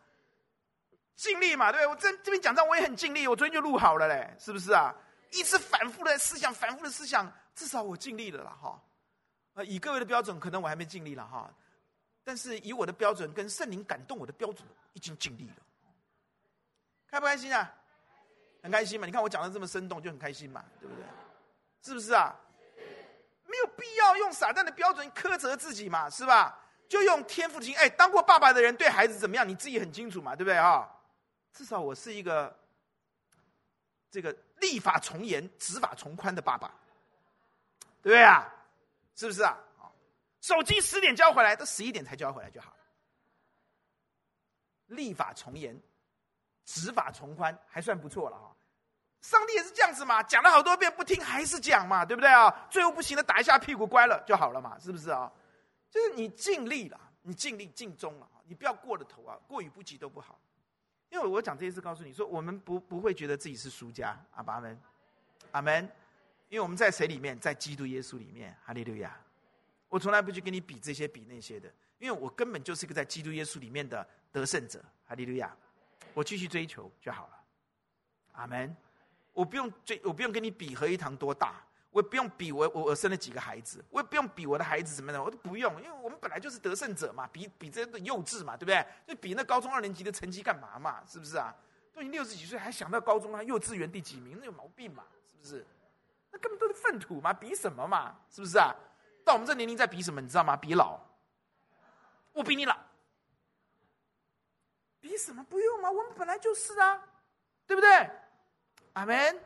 [1.18, 1.88] 尽力嘛，对不对？
[1.88, 4.96] 我这这边讲章我也很尽力，我昨天就录好了嘞，是不是啊？
[5.32, 8.82] 一直反复的思想，反复的思想，至少我尽力了啦，哈。
[9.56, 11.54] 啊，以各位的标准，可能我还没尽力了哈，
[12.24, 15.56] 但是以我的标准跟圣灵感动我的标准，已经尽力了，
[17.10, 17.70] 开不开心啊？
[18.62, 19.06] 很开心嘛？
[19.06, 21.04] 你看我讲的这么生动，就很开心嘛，对不对？
[21.82, 22.34] 是不是啊？
[23.54, 26.60] 没有必要用撒旦的标准苛责自己嘛，是吧？
[26.90, 27.78] 就用天父的心。
[27.78, 29.48] 哎，当过爸爸的人对孩子怎么样？
[29.48, 30.90] 你自己很清楚嘛，对不对啊？
[31.54, 32.58] 至少我是一个
[34.10, 36.74] 这个立法从严、执法从宽的爸爸，
[38.02, 38.52] 对不对啊？
[39.16, 39.56] 是不是啊？
[40.42, 42.76] 手机十点交回来，都十一点才交回来就好。
[44.88, 45.80] 立法从严。
[46.66, 48.56] 执法从宽还算不错了哈，
[49.24, 52.54] 上帝也是这样子嘛，讲了好多遍不听还是讲嘛，对不对啊？
[52.70, 55.32] 最后不行了，打一下屁股乖了就好了嘛，是不是啊？
[55.90, 60.38] 就是你尽力了，你尽力尽忠了，你不要过了头啊，过犹不及都不好。
[61.10, 64.82] 因为我讲这些事告诉你说，我们不不会觉得自己是输家，阿爸阿门，
[65.52, 65.90] 阿门。
[66.50, 69.18] 因为我们在谁里面，在基督耶稣里面，哈利路亚。
[69.88, 75.56] 我从来不去跟你比这些比那些的，因为我根本就是一个在基督耶稣里面的得胜者，哈利路亚。
[76.14, 77.40] 我继续追求就好了，
[78.34, 78.76] 阿门。
[79.34, 88.86] 我不用追，我不用跟你比合一堂多大，我也不用比我我我生了几个孩子，我也不用比我的孩子怎么的，我都不用，因为我们本来就是得胜者嘛，比比这个幼稚嘛，对不对？
[89.08, 91.04] 就比那高中二年级的成绩干嘛嘛？
[91.08, 91.54] 是不是啊？
[91.92, 95.04] 都已经六十几岁，还想到高中啊、幼稚园第几名，那有毛病嘛？
[95.28, 95.66] 是不是？
[96.32, 98.16] 那根本都是粪土嘛，比什么嘛？
[98.30, 98.74] 是不是啊？
[99.24, 100.20] 到我们这年龄在比什么？
[100.20, 100.58] 你知道吗？
[100.58, 101.00] 比老，
[102.32, 102.76] 我比你老。
[105.00, 105.92] 比什么不用嘛？
[105.92, 107.00] 我们本来就是啊，
[107.68, 108.10] 对不对？
[108.94, 109.40] 阿门。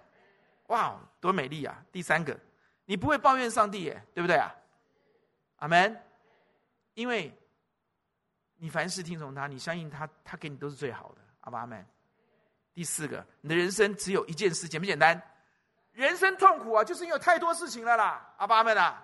[0.67, 1.83] 哇，多美丽啊！
[1.91, 2.37] 第三个，
[2.85, 4.53] 你不会抱怨上帝耶，对不对啊？
[5.57, 6.01] 阿门。
[6.93, 7.33] 因为
[8.57, 11.21] 你凡事听从他，你相信他，他给你都是最好的。
[11.41, 11.85] 阿爸阿门。
[12.73, 15.21] 第四个，你的人生只有一件事，简不简单？
[15.93, 18.33] 人生痛苦啊，就是因为有太多事情了啦。
[18.37, 19.03] 阿爸阿门啊，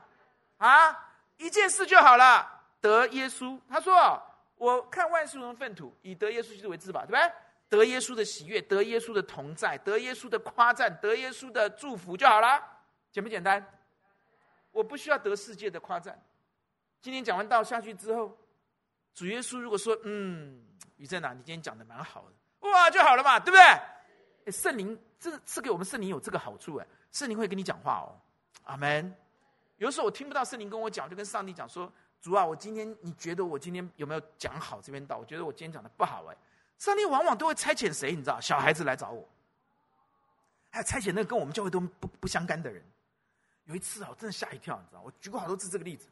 [0.58, 3.60] 啊，一件事就好了，得耶稣。
[3.70, 4.22] 他说。
[4.56, 7.32] 我看万事如粪土，以得耶稣基督为至宝，对不对？
[7.70, 12.62] 得耶稣的喜悦，得耶稣的同在，得耶稣的夸赞，得耶稣的祝福就好了，
[13.12, 13.66] 简不简单？
[14.72, 16.24] 我不需要得世界的夸赞，
[17.02, 18.38] 今天讲完道下去之后，
[19.14, 20.64] 主耶稣如果说：“嗯，
[20.98, 28.20] 于正啊，你今天讲的蛮好的，哇，就好了嘛，对不对？”圣灵这赐给我们圣灵有这个好处，哎，圣灵会跟你讲话哦，
[28.64, 29.16] 阿门。
[29.78, 31.92] 有时候我听不到圣灵跟我讲，就跟上帝讲说
[32.22, 35.18] ：“主啊，我今天你觉得我今天有没有讲好这边道？
[35.18, 36.38] 我觉得我今天讲的不好，哎。”
[36.78, 38.12] 上帝往往都会差遣谁？
[38.12, 39.28] 你知道，小孩子来找我，
[40.70, 42.84] 还有差遣那个跟我们教会都不不相干的人。
[43.66, 46.08] 有一次啊，我真的吓一跳，你知道，我举过好多次这个例子。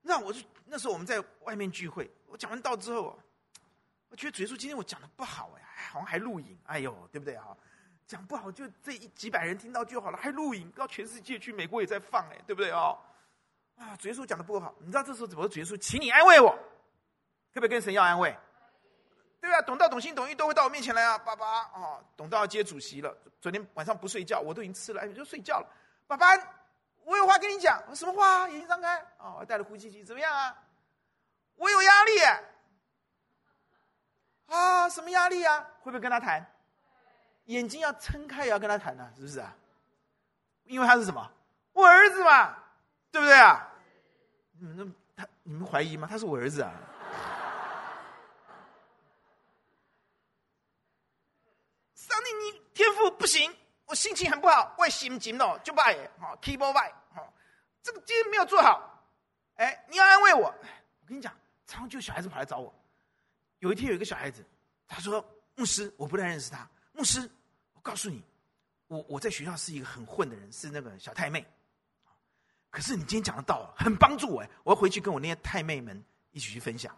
[0.00, 3.18] 那我就那时候我们在外面聚会，我讲完道之后，
[4.08, 7.56] 我觉得主耶稣今天我讲的不好哎，好像还录影，哎呦，对不对啊？
[8.06, 12.98] 讲不好就这一几百人听到就好了，还录影到全世界去，美国也在放哎，对不对哦？
[13.76, 15.48] 啊，主耶稣讲的不好，你知道这时候怎么？
[15.48, 16.50] 主耶稣，请你安慰我，
[17.52, 18.36] 可不可以跟神要安慰？
[19.44, 21.18] 对啊，懂道、懂心、懂义都会到我面前来啊！
[21.18, 23.14] 爸爸啊，懂道要接主席了。
[23.42, 25.66] 昨天晚上不睡觉，我都已经吃了，哎，就睡觉了。
[26.06, 26.28] 爸爸，
[27.04, 27.78] 我有话跟你讲。
[27.94, 28.48] 什么话？
[28.48, 28.98] 眼睛张开。
[29.18, 30.56] 哦，我带着呼吸机，怎么样啊？
[31.56, 32.12] 我有压力。
[34.46, 35.60] 啊，什么压力啊？
[35.80, 36.50] 会不会跟他谈？
[37.44, 39.54] 眼睛要撑开也要跟他谈呢，是不是啊？
[40.62, 41.30] 因为他是什么？
[41.74, 42.56] 我儿子嘛，
[43.10, 43.68] 对不对啊？
[44.58, 44.74] 你们
[45.14, 46.08] 那他，你们怀疑吗？
[46.10, 46.72] 他是我儿子啊。
[51.94, 53.54] 上帝，你天赋不行，
[53.86, 57.22] 我心情很不好，我心情哦就败，哈，keyboard 败，哈，
[57.82, 59.04] 这个今天没有做好，
[59.56, 61.32] 哎，你要安慰我，我跟你讲，
[61.66, 62.74] 常常就小孩子跑来找我，
[63.58, 64.44] 有一天有一个小孩子，
[64.88, 65.24] 他说，
[65.54, 67.30] 牧师，我不太认识他，牧师，
[67.74, 68.22] 我告诉你，
[68.86, 71.46] 我我在学校是一个很混的人，是那个小太妹，
[72.70, 76.96] 可是你今天讲的道很帮助我，我要回去跟我那些太妹们一起去分享，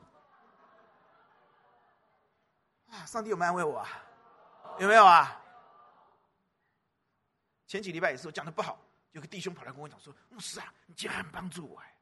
[2.91, 4.03] 啊，上帝有没有安慰我啊？
[4.79, 5.41] 有没有啊？
[7.67, 8.79] 前几礼拜也是我讲的不好，
[9.13, 11.93] 有个弟兄跑来跟我讲说：“牧师啊，你竟然帮助我哎！”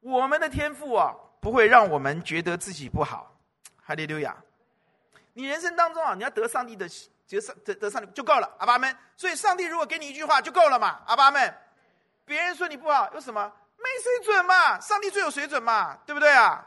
[0.00, 3.34] 我们的天赋啊，不会让我们觉得自己不好。
[3.80, 4.36] 哈利路亚！
[5.34, 6.88] 你人生当中啊，你要得上帝的，
[7.28, 8.96] 得上得得上帝就够了，阿爸们。
[9.16, 11.56] 所以上帝如果给你一句话就够了嘛，阿爸们。
[12.24, 13.52] 别人说你不好，有什么？
[13.76, 16.66] 没水准嘛，上帝最有水准嘛，对不对啊？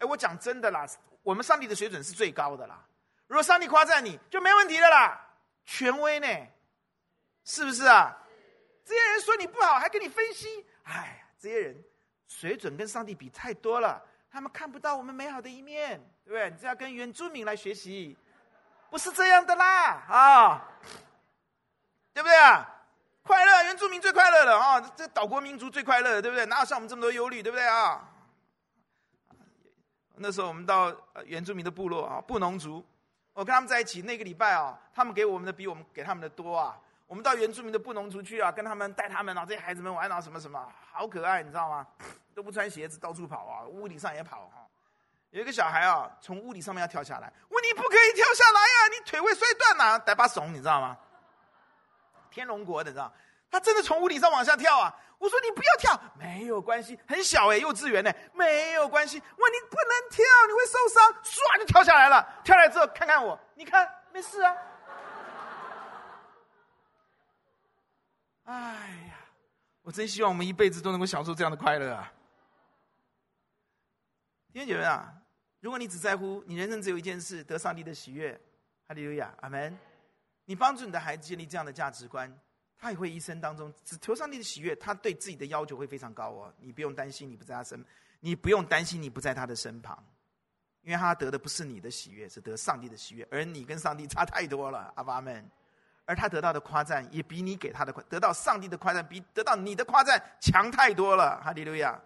[0.00, 0.84] 哎，我讲真的啦，
[1.22, 2.84] 我们上帝的水准是最高的啦。
[3.28, 5.20] 如果上帝夸赞你，就没问题了啦，
[5.64, 6.26] 权威呢？
[7.44, 8.16] 是不是啊？
[8.84, 11.84] 这些人说你不好，还跟你分析，哎呀，这些人
[12.26, 16.50] 水准跟上帝比太多了，他们看不到我们美好的一面，对不对？
[16.50, 18.16] 你这要跟原住民来学习，
[18.90, 20.68] 不是这样的啦，啊，
[22.12, 22.66] 对不对啊？
[23.22, 24.80] 快乐，原住民最快乐了啊！
[24.96, 26.46] 这岛国民族最快乐，对不对？
[26.46, 28.08] 哪有像我们这么多忧虑，对不对啊？
[30.16, 30.90] 那时候我们到
[31.26, 32.82] 原住民的部落啊，布农族。
[33.38, 36.76] 我跟他们在一起那个礼拜啊，他们给我们的比我们给他们的多啊。
[37.06, 40.60] 我们到原住民的布农族去啊，跟他们带他们啊，这些孩子们玩啊什么什么，
[40.90, 41.86] 好可爱，你知道吗？
[42.34, 44.66] 都不穿鞋子到处跑啊，屋顶上也跑、啊。
[45.30, 50.98] 有一个小孩啊，从屋顶上面要跳下来，问你不可以跳下来呀、啊，你腿会摔断呐、啊，带把怂，你知道吗？
[52.32, 53.12] 天龙国的，你知道。
[53.50, 54.94] 他真的从屋顶上往下跳啊！
[55.18, 59.18] 我说你不要跳，没有关系，很小哎，幼稚园呢，没有关系。
[59.18, 61.12] 我你不能跳，你会受伤。
[61.24, 64.56] 唰就跳下来了，跳下来之后看看我，你看没事啊。
[68.44, 68.54] 哎
[69.08, 69.14] 呀，
[69.82, 72.12] 我真希望我们一辈子都能够享受这样的快乐啊！
[74.52, 75.12] 弟兄姐妹啊，
[75.60, 78.40] 如果你只在乎你人生只有一件事，得上帝的喜悦，
[78.86, 79.76] 哈利路亚，阿门。
[80.44, 82.32] 你帮助你的孩子建立这样的价值观。
[82.78, 86.54] 他也会一生当中只求上帝的喜悦，他对自己的要求会非常高哦。
[86.60, 87.84] 你不用担心，你不在他身，
[88.20, 90.02] 你不用担心你不在他的身旁，
[90.82, 95.44] 因为他得的不是你的喜悦，是得上帝的喜悦，而你跟上帝差太多了，阿爸们。
[96.04, 102.00] 而他得到的夸赞也比你给他的夸，得到上帝的夸赞比得到你的夸赞强太多了，哈利路亚。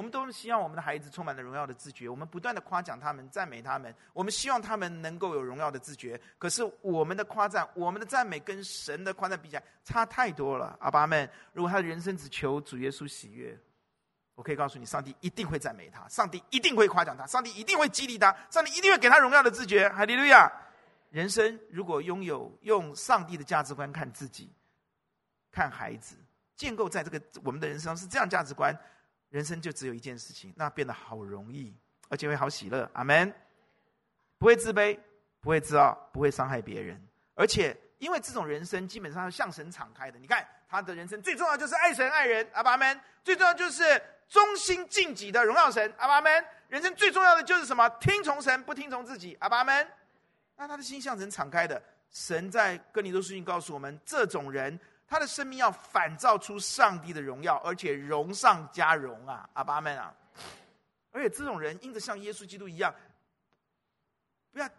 [0.00, 6.18] 我们都希望我们的孩子充满了荣耀的自觉，我们不断的夸奖他们、赞美他们，我们希望他们能够有荣耀的自觉。
[6.38, 11.28] 可是我们的夸赞、我们的赞美跟神的夸赞比起来差太多了，阿爸们。
[11.52, 13.54] 如果他的人生只求主耶稣喜悦，
[14.36, 19.86] 我可以告诉你，上帝一定会赞美他，上帝一定会夸奖他，上帝一定会激励他，上帝一定会给他荣耀的自觉。
[19.90, 20.50] 哈利路亚！
[21.10, 24.50] 人生如果拥有用上帝的价值观看自己、
[25.52, 26.16] 看孩子，
[26.56, 28.74] 建构在这个我们的人生是这样价值观。
[29.30, 31.74] 人生就只有一件事情，那变得好容易，
[32.08, 32.88] 而且会好喜乐。
[32.92, 33.32] 阿门。
[34.38, 34.98] 不会自卑，
[35.42, 36.98] 不会自傲，不会伤害别人，
[37.34, 40.18] 而且因为这种人生基本上是向神敞开的。
[40.18, 42.98] 你看他的人生最重要就是爱神爱人，阿爸们。
[43.22, 46.42] 最重要就是忠心尽己的荣耀神，阿爸们。
[46.68, 47.86] 人生最重要的就是什么？
[48.00, 49.86] 听从神，不听从自己，阿爸们。
[50.56, 54.80] 那他的心向神敞开的，神在哥林多书信告诉我们，这种人。
[55.10, 59.50] 他的生命要反照出上帝的荣耀，而且荣上加荣啊！
[59.54, 60.14] 阿爸们啊！
[61.10, 62.94] 而且这种人因着像耶稣基督一样，
[64.52, 64.70] 不要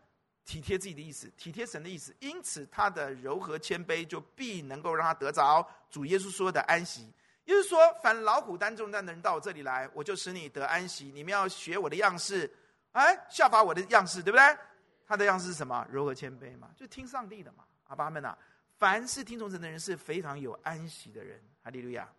[0.45, 2.15] 体贴自己的意思，体贴神的意思。
[2.19, 7.13] 因此，他的柔和谦卑就必能够让他得着主耶稣说的安息。
[7.43, 11.11] 也就是说，凡劳苦担重担的人到我这里来，我就使你得安息。
[11.13, 12.49] 你们要学我的样式，
[12.93, 14.57] 哎，效法我的样式，对不对？
[15.05, 15.85] 他的样式是什么？
[15.91, 17.65] 柔和谦卑嘛，就听上帝的嘛。
[17.89, 18.37] 阿爸们啊，
[18.81, 21.39] 凡是听从神的人是非常有安息的人。
[21.61, 22.11] 哈利路亚。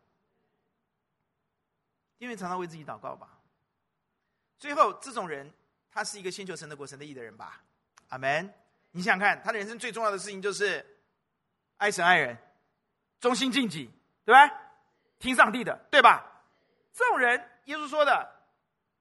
[2.19, 3.37] 因为常常为自己祷告吧。
[4.59, 5.53] 最后，这种人
[5.91, 7.65] 他是一个先求神的国、神的义的人吧？
[8.11, 8.49] 阿门。
[8.93, 10.87] 你想看，他的人生最重要的事情就是
[11.79, 12.39] 爱神爱人，
[13.19, 13.91] 忠心尽己，
[14.25, 14.49] 对吧？
[15.19, 16.45] 听上帝的，对吧？
[16.93, 18.45] 这种人，耶稣说的，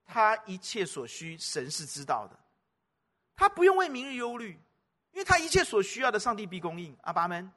[0.03, 2.39] 他一切所需，神是知道的，
[3.35, 4.59] 他不用为明日忧虑，
[5.11, 6.97] 因为他一切所需要的，上帝必供应。
[7.01, 7.51] 阿爸们，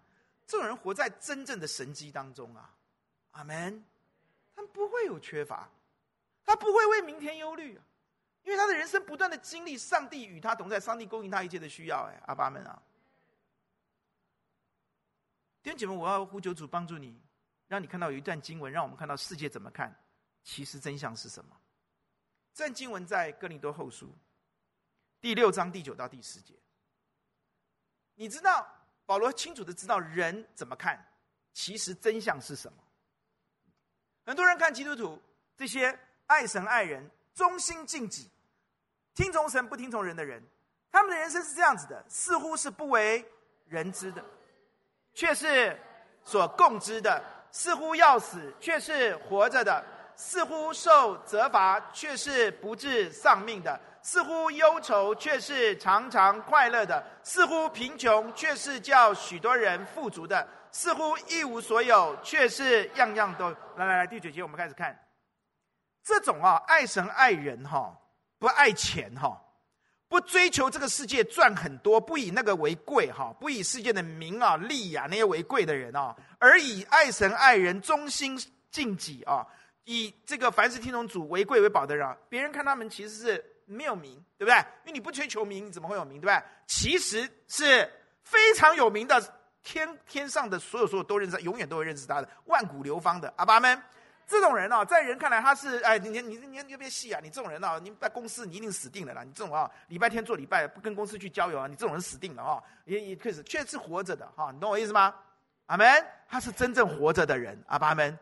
[0.47, 2.75] 这种人活在真正的神机当中啊！
[3.31, 3.85] 阿门，
[4.55, 5.71] 他不会有缺乏，
[6.45, 7.83] 他不会为明天忧虑啊。
[8.43, 12.03] 因为他的人生不断的经历上帝与他同在，上帝供应他一切的需要。
[12.11, 12.83] 哎，阿爸们啊，
[15.63, 17.19] 弟兄姐妹，我要呼求主帮助你，
[17.69, 19.97] 让你看到有一段经文，让我们看到世界怎么看，
[20.43, 21.57] 其实真相是什么。
[22.53, 24.15] 这段经文在哥林多后书
[25.21, 26.55] 第六章第九到第十节。
[28.15, 28.67] 你知道
[29.07, 30.99] 保罗清楚的知道人怎么看，
[31.53, 32.79] 其实真相是什么？
[34.25, 35.21] 很多人看基督徒
[35.57, 38.31] 这些爱神爱人、忠心尽己。
[39.15, 40.43] 听从神不听从人的人，
[40.91, 43.25] 他们的人生是这样子的：似乎是不为
[43.67, 44.25] 人知的，
[45.13, 45.79] 却是
[46.25, 49.85] 所共知的；似乎要死，却是活着的；
[50.17, 63.51] 似乎受责罚，却是不致丧命的；似乎忧愁，却是常常快乐的；似乎贫穷，却是叫许多人富足的；似乎一无所有，却是样样都……
[63.77, 64.97] 来来来，第九节我们开始看，
[66.05, 67.99] 这种啊，爱神爱人哈。
[68.37, 69.41] 不爱钱哈，
[70.07, 78.39] 不追求这个世界赚很多，不以那个为贵哈，不以世界的名啊利啊那些为贵的人啊，而以爱神爱人、忠心
[78.71, 79.47] 尽己啊，
[79.85, 84.57] 以这个凡事听从主为贵为宝的人，别人看他们其实是没有名，对不对？
[84.85, 86.43] 因为你不追求名，你怎么会有名，对不对？
[86.67, 87.91] 其实是
[88.23, 89.23] 非常有名的，
[89.63, 93.83] 天天上的所有所有都认识，永远都会认识他的，万古流芳的阿爸们。
[94.27, 97.21] 这种人哦，在人看来他是哎，你你你你你别戏啊！
[97.23, 99.23] 你这种人哦，你在公司你一定死定了啦！
[99.23, 102.63] 你这种啊，礼拜天做礼拜不跟公司去郊游啊，你这种人死定了啊！
[102.87, 105.15] 也也确实确实活着的哈，你懂我意思吗？
[105.67, 105.87] 阿门！
[106.27, 108.19] 他是真正活着的人，阿爸们，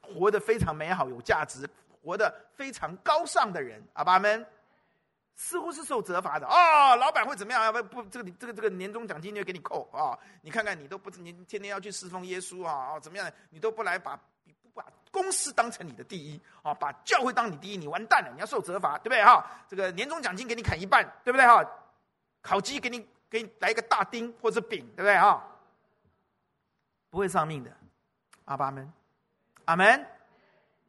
[0.00, 1.68] 活得非常美好有价值，
[2.02, 4.46] 活得非常高尚的人，阿爸们，
[5.34, 7.62] 似乎是受责罚的哦，老板会怎么样？
[7.64, 10.18] 要不不，这个这个这个年终奖金就给你扣啊！
[10.42, 13.30] 你看看你都不你天天要去侍奉耶稣啊啊，怎么样？
[13.50, 14.22] 你都不来把不。
[14.72, 19.44] 把公司当成你的第一啊，把教会当你第一，你完蛋了，你要受责罚，对不对哈？
[19.68, 21.68] 这个年终奖金给你砍一半，对不对哈？
[22.40, 25.44] 烤鸡给你给你来一个大丁或者饼，对不对哈？
[27.10, 27.76] 不会丧命的，
[28.44, 28.90] 阿爸们，
[29.64, 30.06] 阿门，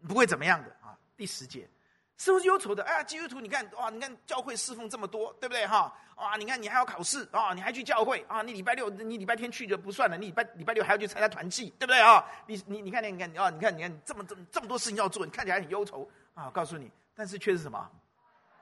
[0.07, 0.75] 不会怎么样的。
[1.21, 1.69] 第十节。
[2.17, 2.83] 是不是忧愁的？
[2.83, 5.93] 哎呀，基督徒，你看哇，你看教会侍奉这么多，对不对哈？
[6.15, 8.41] 啊，你看你还要考试啊，你还去教会啊？
[8.41, 12.25] 你礼拜六、你礼拜天去就不算了，你礼拜礼拜六还要去参加团契，对不对啊？
[12.47, 16.49] 你你你看你看你啊，你看你看这么这么这么多事情要做，你看起来很忧愁啊。
[16.51, 17.87] 告诉你，但是却是什么？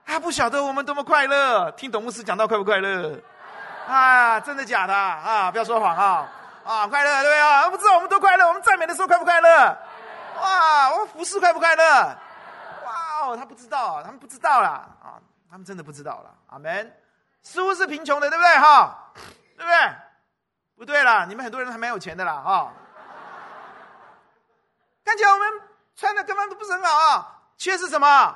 [0.03, 1.71] 还不晓得我们多么快乐。
[1.71, 3.17] 听董牧师讲到快不快乐？
[3.87, 5.49] 啊，真的假的啊？
[5.49, 6.31] 不要说谎啊！
[6.63, 7.69] 啊，快乐对啊？
[7.69, 9.77] 不知道我们多快乐，我们赞美的时候快不快乐？
[10.39, 12.17] 哇，我们服侍快不快乐？
[13.27, 16.35] 哦，他不知道，他们不知道啦，啊，他们真的不知道了。
[16.47, 16.95] 阿门。
[17.41, 18.57] 似乎是贫穷的，对不对？
[18.57, 19.11] 哈，
[19.55, 19.95] 对不对？
[20.75, 22.73] 不对啦，你们很多人还蛮有钱的啦，哈。
[25.03, 25.47] 看起来我们
[25.95, 28.35] 穿的根本都不是很好啊，却是什么？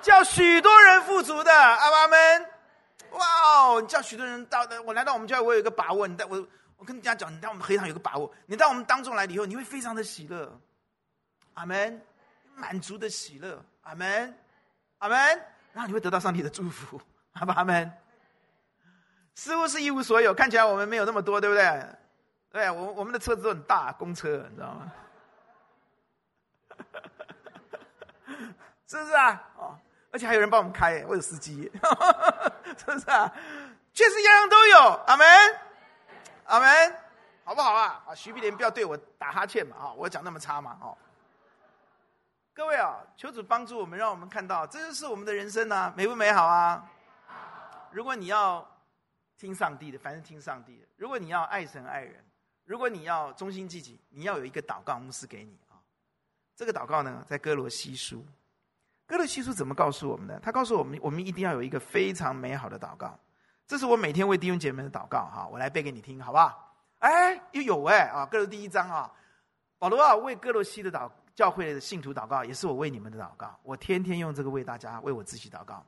[0.00, 2.50] 叫许多人富足的，阿爸们。
[3.10, 6.06] 哇哦，你叫许多人到的，我来到我们教会，我有一个把握。
[6.06, 6.46] 你带我，
[6.76, 10.50] 我跟大家讲，你到我们会堂有个把握，你到我们当中来了以后，你会非常的喜乐。
[11.54, 12.00] 阿门。
[12.58, 14.36] 满足的喜乐，阿门，
[14.98, 15.16] 阿门，
[15.72, 17.00] 然后你会得到上帝的祝福，
[17.34, 17.90] 阿爸阿门。
[19.34, 21.86] 似乎是一无所有，看起来我们没有那么多，对不对？
[22.50, 24.92] 对，我我们的车子都很大，公车，你知道吗？
[28.88, 29.42] 是不是啊？
[29.56, 29.78] 哦，
[30.10, 31.70] 而且还有人帮我们开，我有司机，
[32.76, 33.32] 是不是啊？
[33.92, 35.26] 确实样样都有，阿门，
[36.46, 36.96] 阿门，
[37.44, 38.02] 好不好啊？
[38.08, 40.98] 啊，徐碧莲不要对我打哈欠嘛，啊，我讲那么差嘛，哦。
[42.56, 46.90] 各位啊，求主帮助我们，让我们看到，这就是我们的人生呢、啊，美不美好啊？
[47.90, 48.66] 如果你要
[49.36, 52.24] 听上帝的，凡是听上帝的；如果你要爱神爱人，
[52.64, 55.76] 如果你要忠心记己，你要有一个祷告牧师给你啊。
[56.54, 58.24] 这个祷告呢，在哥罗西书。
[59.06, 60.40] 哥罗西书怎么告诉我们的？
[60.40, 63.20] 他告诉我们，我们一定要有一个非常美好的祷告。
[63.66, 66.74] 这是我每天为弟兄姐妹的祷告哈，我来背给你听，好不好？
[67.00, 69.12] 哎，又有哎啊，哥罗第一章啊，
[69.78, 73.54] 保罗啊为哥罗西的祷教会的信徒祷告，也是我为你们的祷告。
[73.62, 75.84] 我天天用这个为大家为我自己祷告。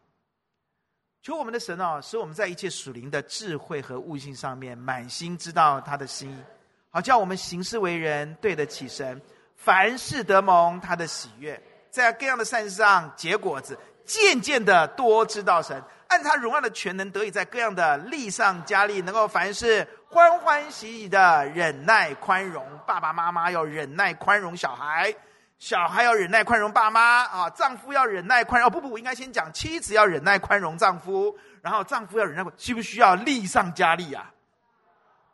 [1.23, 6.43] 求我们的神啊，使我们在一切属灵的智慧和悟性上面满心知道他的心意，
[6.91, 9.21] 好叫我们行事为人对得起神，
[9.57, 11.61] 凡事得蒙他的喜悦。
[11.91, 22.65] 在各样的善事上结果子，渐渐的多知道神，按他荣耀的全能，得以在各样的力上加力，能够凡事欢欢喜喜的忍耐宽容。
[22.87, 25.13] 爸爸妈妈要忍耐宽容小孩，
[25.59, 28.69] 小孩要忍耐宽容爸妈啊，丈夫要忍耐宽容。
[28.69, 34.33] 哦，不不，我应该先讲妻子要忍耐宽容丈夫，然后丈夫要忍耐，需不需要力上加力啊？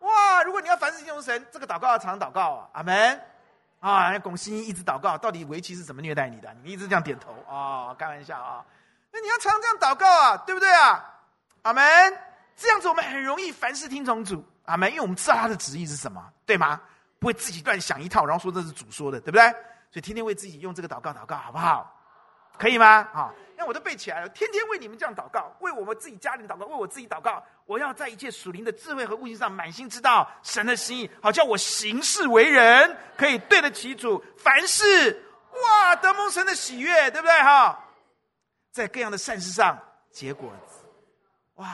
[0.01, 0.43] 哇！
[0.43, 3.21] 如果你要凡事听从神，这个祷告要常祷告啊，阿门。
[3.81, 6.51] 啊，龚欣一直祷告，到底围棋是怎么虐待你的？
[6.55, 8.65] 你们一直这样点头啊，开玩笑啊。
[9.13, 11.05] 那你要常这样祷告啊，对不对啊？
[11.63, 11.85] 阿门。
[12.57, 14.89] 这样子我们很容易凡事听从主，阿门。
[14.89, 16.81] 因为我们知道他的旨意是什么，对吗？
[17.19, 19.55] 不会自己乱想一套，然后说这是主说的，对不对？
[19.95, 21.89] 所以天天为自己用这个祷告祷告，好不好？
[22.59, 22.87] 可以吗？
[23.15, 27.41] 啊，那我都背起来了，天天为你们这样祷告，为我们自己家人祷告，为我自己祷告。
[27.65, 35.25] 我要在一切属灵的智慧和悟性上满心知道神的心意，好叫我行事为人可以对得起主，凡事
[35.63, 37.79] 哇得蒙神的喜悦，对不对哈？
[38.73, 39.79] 在各样的善事上
[40.11, 40.53] 结果，
[41.55, 41.73] 哇，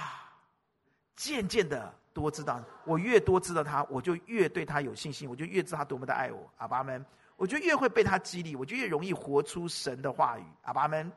[1.16, 7.02] 渐渐的多知道，我越多知道他，我就越对他有信心，我就越知道他多么的爱我，阿爸们，
[7.40, 11.10] 我就越会被他激励，我就越容易活出神的话语，阿爸们，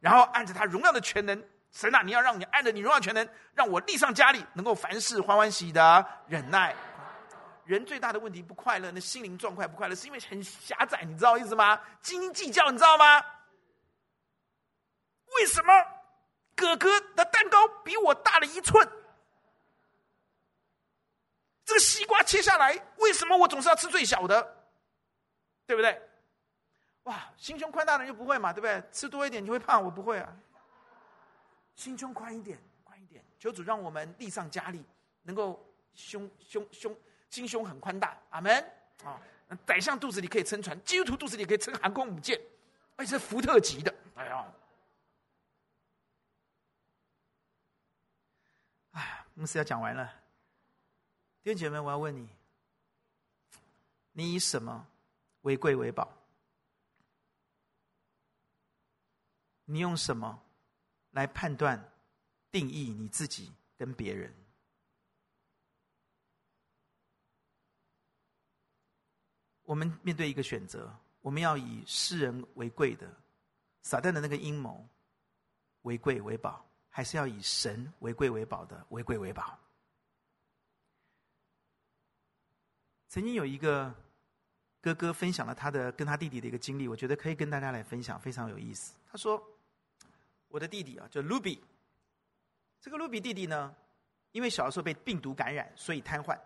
[0.00, 1.42] 然后按着他荣耀的全能。
[1.72, 6.76] 神啊，你要让你按着你荣耀全能，让我立上加力，能够凡事欢欢喜喜的忍耐。
[7.64, 11.80] 人最大的问题不快乐，那心灵状况不快乐，是因为很狭窄，你知道意思吗？
[12.02, 13.24] 斤斤计较，你知道吗？
[15.36, 15.72] 为什么
[16.54, 18.86] 哥哥的蛋糕比我大了一寸？
[21.64, 24.55] 这个西瓜切下来，为什么我总是要吃最小的？
[25.66, 26.00] 对不对？
[27.04, 28.82] 哇，心胸宽大的人就不会嘛，对不对？
[28.90, 30.36] 吃多一点你会胖，我不会啊。
[31.74, 33.24] 心胸宽一点，宽一点。
[33.38, 34.84] 求主让我们力上加力，
[35.22, 35.64] 能够
[35.94, 36.96] 胸胸胸
[37.30, 38.18] 心胸很宽大。
[38.30, 38.52] 阿门
[39.04, 39.20] 啊！
[39.64, 42.40] 宰相肚子里可以撑船，基督徒肚子里可以撑航空母舰，
[42.96, 43.94] 而且是福特级的。
[44.16, 44.52] 哎呀，
[48.92, 50.12] 哎，牧师要讲完了。
[51.44, 52.28] 弟兄姐妹，我要问你：
[54.10, 54.84] 你以什么
[55.46, 56.12] 为贵为宝？
[59.64, 60.42] 你用什么？
[61.12, 61.92] 来判断、
[62.50, 64.34] 定义你自己跟别人。
[69.62, 73.08] 我们面对一个选择：我们要以世人为贵的
[73.82, 74.84] 撒旦的那个阴谋
[75.82, 79.56] 为贵为宝，还是要以神为贵为宝的为贵为宝？
[83.06, 83.94] 曾经有一个
[84.80, 88.94] 哥哥分享了他的跟他弟弟的一个经历，我觉得可以跟大家来分享，非常有意思。
[89.10, 89.42] 他说。
[90.48, 91.62] 我的弟弟啊，叫卢比。
[92.80, 93.74] 这个卢比弟弟呢，
[94.30, 96.38] 因为小时候被病毒感染，所以瘫痪。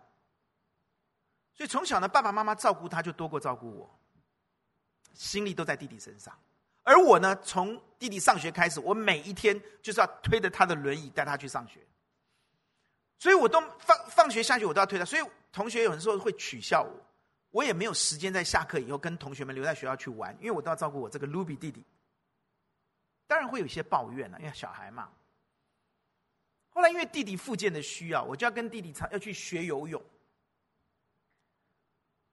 [1.53, 3.99] 所以从小呢，爸爸妈妈照顾他就多过照顾我，
[5.13, 6.37] 心力都在弟弟身上。
[6.81, 11.79] 而我呢，从弟弟上学开始，我每一天就是要推着他的轮椅带他去上学。
[13.19, 15.05] 所以我都放放学下去，我都要推他。
[15.05, 15.21] 所以
[15.53, 17.05] 同学有的时候会取笑我，
[17.51, 21.83] 我也没有时间在下课以后跟同学们留在学校去玩，因为我都要照顾我这个卢比弟弟。
[23.27, 25.09] 当然会有一些抱怨了，因为小孩嘛。
[26.69, 30.01] 后来因为弟弟复健的需要，我就要跟弟弟要去学游泳。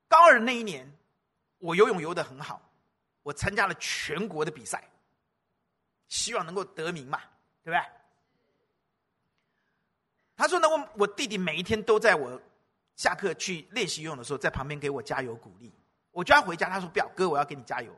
[0.06, 0.90] 高二那一年，
[1.58, 2.62] 我游泳游得很好，
[3.22, 4.88] 我参加了全国的比赛，
[6.06, 7.20] 希望能够得名嘛，
[7.62, 7.80] 对不对？
[10.36, 12.40] 他说呢，我我弟弟每一天都在我
[12.99, 15.72] 下课去练习游泳的时候，在旁边给我加油鼓励。
[16.11, 17.96] 我叫他回家，他说：“表哥，我要给你加油。”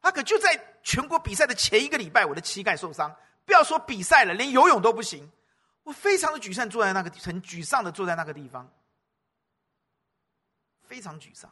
[0.00, 3.12] 他可就在全国比赛的前一个礼拜，我的膝盖受伤，
[3.44, 5.28] 不要说比赛了，连游泳都不行。
[5.82, 8.72] 我非常的沮丧，坐在那个很沮丧的坐在那个地方，
[10.82, 11.50] 非常沮丧。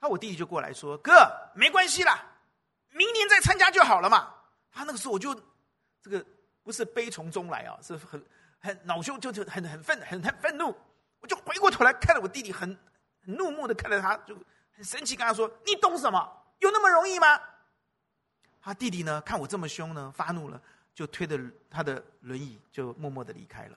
[0.00, 1.12] 他我弟弟就过来说：“哥，
[1.54, 2.24] 没关系啦，
[2.92, 4.34] 明年再参加就好了嘛。”
[4.72, 5.34] 他那个时候我就
[6.00, 6.24] 这个
[6.62, 8.24] 不是悲从中来啊，是很
[8.60, 10.74] 很恼羞，就就很很愤很很愤怒。
[11.20, 12.76] 我就回过头来看着我弟弟很，
[13.24, 14.36] 很怒目的看着他，就。
[14.70, 16.44] 很生气，跟他说：“你懂什么？
[16.60, 17.26] 有那么容易吗？”
[18.62, 20.62] 他弟弟呢，看我这么凶呢，发怒了，
[20.94, 21.36] 就推着
[21.68, 23.76] 他的轮椅，就默默的离开了。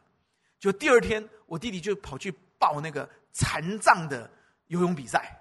[0.59, 4.29] 就第二天，我弟弟就跑去报那个残障的
[4.67, 5.39] 游泳比赛，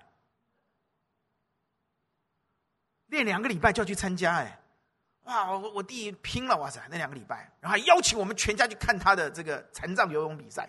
[3.09, 4.60] 练两个礼拜就要去参加，哎，
[5.31, 5.49] 哇！
[5.53, 10.68] 我我弟弟拼了，哇塞，那两个礼拜，然后还邀请我们全家去看他的这个残障游泳比赛。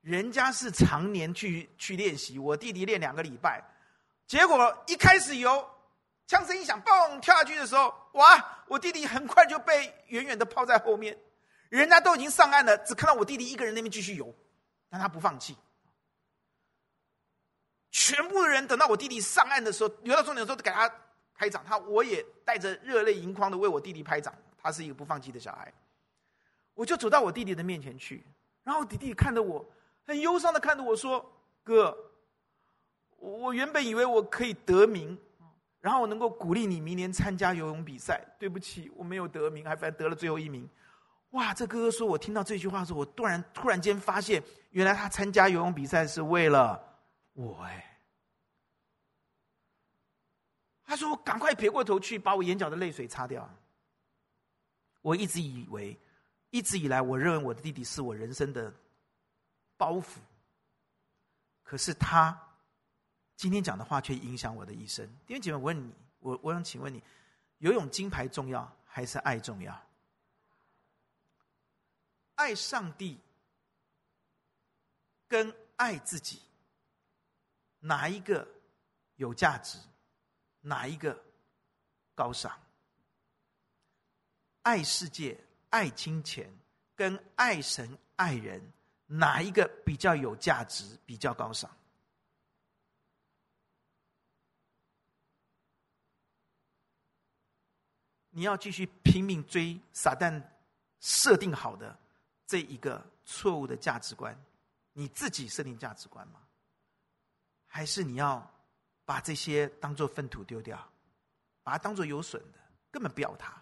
[0.00, 3.62] 人家是常年去去练习，我弟弟练两个礼拜，
[4.26, 5.64] 结果一开始游，
[6.26, 8.64] 枪声一响，嘣，跳下去的时候，哇！
[8.66, 11.16] 我弟弟很快就被远远的抛在后面，
[11.68, 14.34] 人家都已经上岸了，只看到我弟弟一个人那边继续游，
[14.90, 15.56] 但他不放弃。
[17.92, 20.92] 全部的人等到我弟弟上岸的时候，游到终点的时候，都给他
[21.34, 24.32] 拍掌，他我也带着热泪盈眶的为我弟弟拍掌。
[24.58, 25.72] 他是一个不放弃的小孩，
[26.74, 28.24] 我就走到我弟弟的面前去，
[28.62, 29.64] 然后弟弟看着我。
[30.04, 31.24] 很忧伤的看着我说
[31.64, 31.96] ：“哥，
[33.18, 35.18] 我原本以为我可以得名，
[35.80, 38.20] 然后我能够鼓励你明年参加游泳比赛。
[38.38, 40.68] 对不起，我没有得名，还反得了最后一名。”
[41.30, 41.54] 哇！
[41.54, 46.80] 这哥哥说，我听到这句话的时候，我突然突然间发现，原来他参加游泳比赛是为了
[47.32, 47.91] 我哎。
[50.92, 53.48] 他说：“赶快撇过头去，把我眼角的泪水擦掉。”
[55.00, 55.98] 我一直以为，
[56.50, 58.70] 一直以来，我认为我的弟弟是我人生的。
[59.78, 60.18] 包袱，
[61.62, 62.38] 可是他
[63.36, 65.08] 今天讲的话却影响我的一生。
[65.26, 67.02] 弟兄姐妹，我问你，我我想请问你，
[67.56, 69.82] 游泳金牌重要还是爱重要？
[72.34, 73.18] 爱上帝
[75.26, 76.42] 跟爱自己，
[77.78, 78.46] 哪一个
[79.16, 79.78] 有价值？
[80.62, 81.22] 哪一个
[82.14, 82.50] 高尚？
[84.62, 85.38] 爱世界、
[85.70, 86.50] 爱金钱，
[86.94, 88.72] 跟爱神、爱人。
[89.06, 91.70] 哪一个比较有价值，比较高尚？
[98.30, 100.42] 你要继续拼命追撒旦
[101.00, 101.98] 设定好的
[102.46, 104.34] 这一个错误的价值观，
[104.94, 106.40] 你自己设定价值观吗？
[107.66, 108.50] 还是你要
[109.04, 110.78] 把这些当做粪土丢掉，
[111.62, 112.58] 把它当做有损的，
[112.90, 113.52] 根本不要它？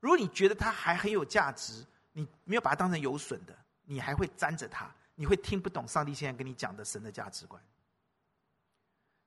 [0.00, 3.56] 如果你觉得它还很有价值，你没有把它当成有损的。
[3.90, 7.62] 你还会沾着它，你会听不懂上帝现在跟你讲的神的价值观。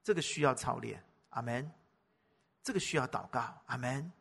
[0.04, 1.72] 这个需要操练，阿门。
[2.64, 4.12] 这个需要祷告，阿门。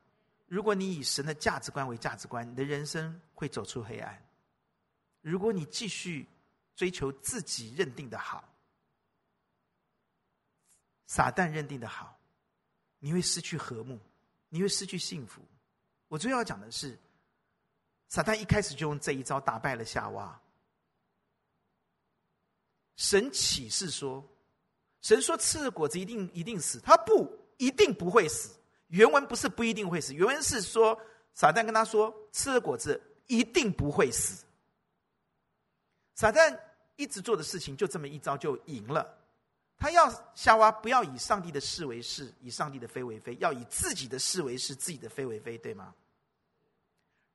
[0.46, 4.18] 如果你以神的价值观为价值观，你的人生会走出黑暗。
[5.20, 6.26] 如果你继续
[6.74, 8.42] 追求自己认定的好，
[11.10, 12.16] 撒旦认定的好，
[13.00, 13.98] 你会失去和睦，
[14.48, 15.42] 你会失去幸福。
[16.06, 16.96] 我最要讲的是。
[18.08, 20.40] 撒旦一开始就用这一招打败了夏娃。
[22.96, 24.24] 神启示说
[25.02, 28.56] ：“神说吃了果子一定一定死。”他不一定不会死。
[28.88, 31.00] 原文不是不一定会死，原文是说
[31.34, 34.44] 撒旦跟他说：“吃了果子一定不会死。”
[36.14, 36.56] 撒旦
[36.96, 39.19] 一直做的事情就这么一招就赢了。
[39.80, 45.94] 他要夏娃不要以上帝的是为是，以上帝的非为非，要以自己的是为是，自己的非为非，对吗？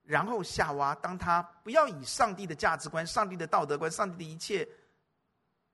[0.04, 4.68] 然后夏娃，当他不要以上帝的价值观、上帝的道德观、上帝的一切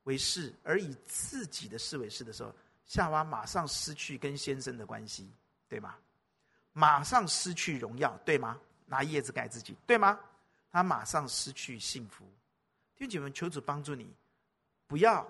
[0.04, 2.56] 为是，而以自己的是为是的时候，
[2.86, 5.30] 夏娃马上失去跟先生的关系，
[5.68, 5.96] 对吗？
[6.72, 8.58] 马上失去荣耀，对吗？
[8.86, 10.18] 拿叶子盖自己，对吗？
[10.72, 12.24] 他马上失去幸福。
[12.96, 14.10] 弟兄姐妹们，求主帮助你，
[14.88, 15.30] 不要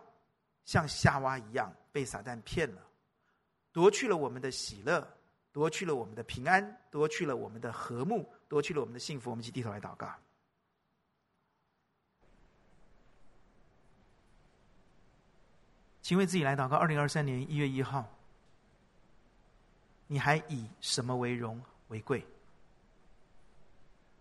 [0.66, 2.82] 像夏娃一样被撒旦骗了，
[3.72, 5.18] 夺去了我们的喜乐。
[5.54, 9.30] 夺去了我们的平安，夺去了我们的和睦，夺去了我们的幸福。
[9.30, 10.10] 我们一起低头来祷告，
[16.02, 16.78] 请为自己来祷告。
[16.78, 18.08] 二零二三年一月一号，
[20.08, 22.26] 你还以什么为荣为贵？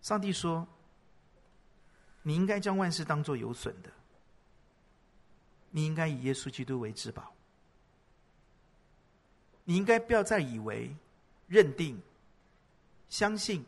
[0.01, 0.67] 上帝说，
[2.23, 3.89] 你应该将万事当作有损的，
[5.71, 7.33] 你应该以耶稣基督为至宝，
[9.63, 10.95] 你应该不要再以为。
[11.47, 12.01] 认定、
[13.09, 13.65] 相信，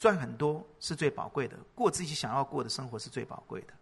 [0.00, 3.74] 赚很多是最宝贵的，过自己想要过的生活是最宝贵的。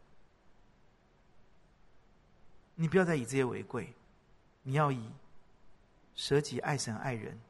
[2.74, 3.91] 你不要再以这些为贵，
[4.62, 5.11] 你要以
[6.14, 7.41] 舍己爱神爱人，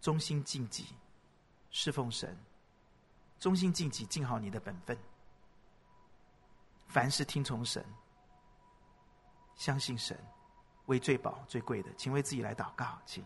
[0.00, 0.86] 忠心尽己
[1.70, 2.34] 侍奉神，
[3.38, 4.96] 忠心尽己尽好你的本分，
[6.88, 7.84] 凡事听从神，
[9.56, 10.18] 相信神
[10.86, 13.24] 为最宝最贵的，请为自己来祷告，请。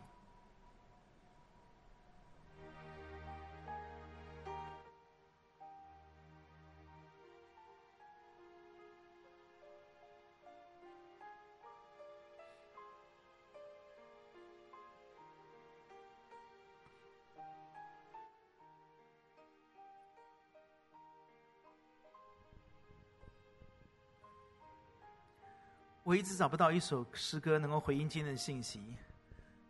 [26.11, 28.83] 我一直找不到一首诗歌能够回应今天的信息，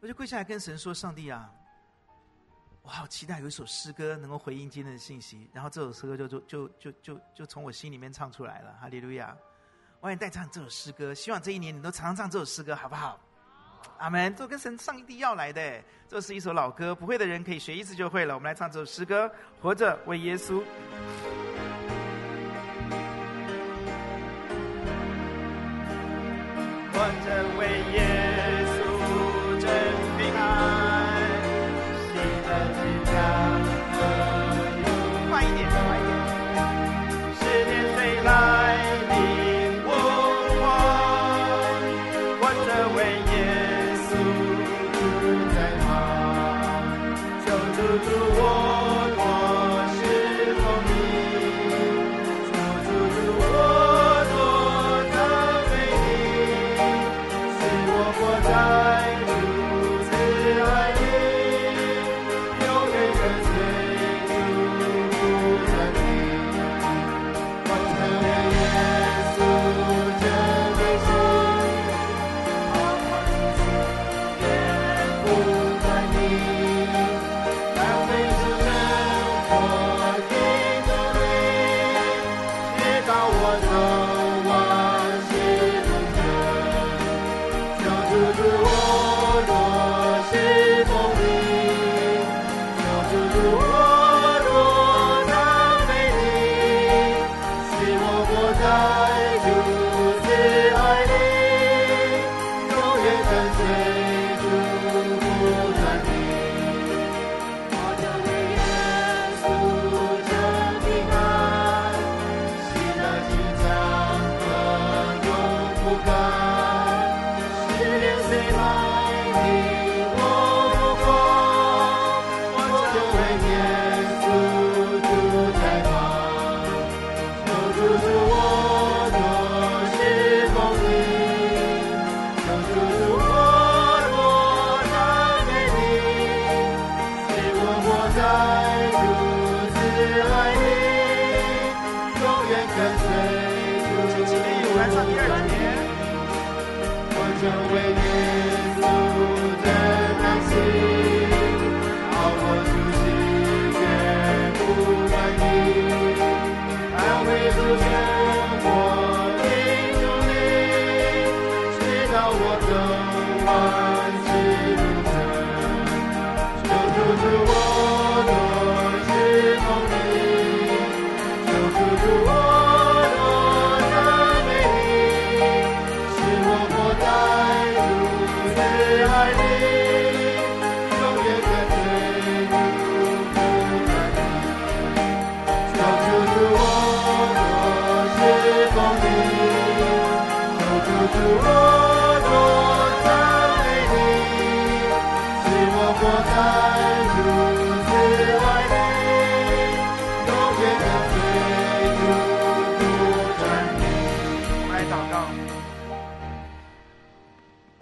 [0.01, 1.53] 我就跪下来跟神说：“上帝啊，
[2.81, 8.75] 我好期待有一首诗歌能够回应今天的信息。”然后这首诗歌就就就就就就从我心里面唱出来了。
[8.81, 9.37] 哈利路亚！
[10.01, 13.21] 我也带唱这首诗歌，希望这一年你都常常唱这首诗歌，好不好？
[13.99, 14.35] 阿门！
[14.35, 18.35] 这跟神上帝要来的，这是一首老歌，不会的人可以学一次就会了。
[18.35, 19.27] 我们来唱这首诗歌，
[19.61, 20.63] 《活着为耶稣》。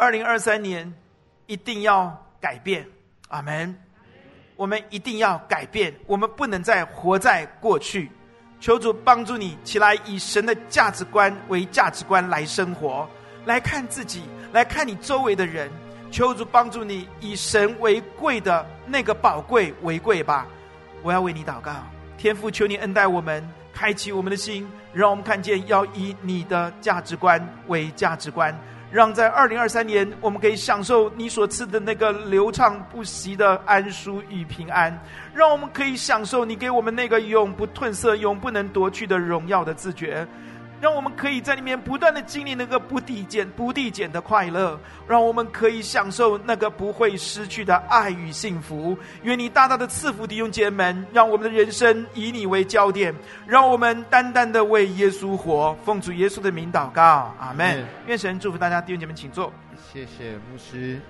[0.09, 0.91] 二零二三年
[1.45, 2.89] 一定要改变，
[3.29, 3.79] 阿门。
[4.57, 8.11] 我们一定要改变，我们不能再活在过去。
[8.59, 13.07] 求主帮助你起来，以神的价值观为价值观来生活，
[13.45, 15.71] 来看自己，来看你周围的人。
[16.11, 20.47] 求主帮助你以神为贵的那个宝贵为贵吧。
[21.03, 21.71] 我要为你祷告，
[22.17, 28.59] 天父，求你恩待我们，开启我们的心，让我们看见要以你的价值观为价值观。
[28.91, 34.99] 让在二零二三年，我们可以享受你所赐的那个流畅不息的安舒与平安。
[35.35, 40.27] 让我们可以享受你给我们那个永不褪色、永不能夺去的荣耀的自觉。
[40.81, 48.97] 让我们可以在里面不断的经历那个不递减、不递减的快乐，让我们可以享受那个不会失去的爱与幸福。
[49.23, 53.15] 愿你大大的赐福弟兄姐妹们，让我们的人生以你为焦点，
[53.47, 57.85] 让我们单单的为耶稣活，奉主耶稣的名祷告，阿门。
[58.07, 59.53] 愿神祝福大家，弟兄姐妹们，请坐。
[59.93, 61.01] 谢谢牧师。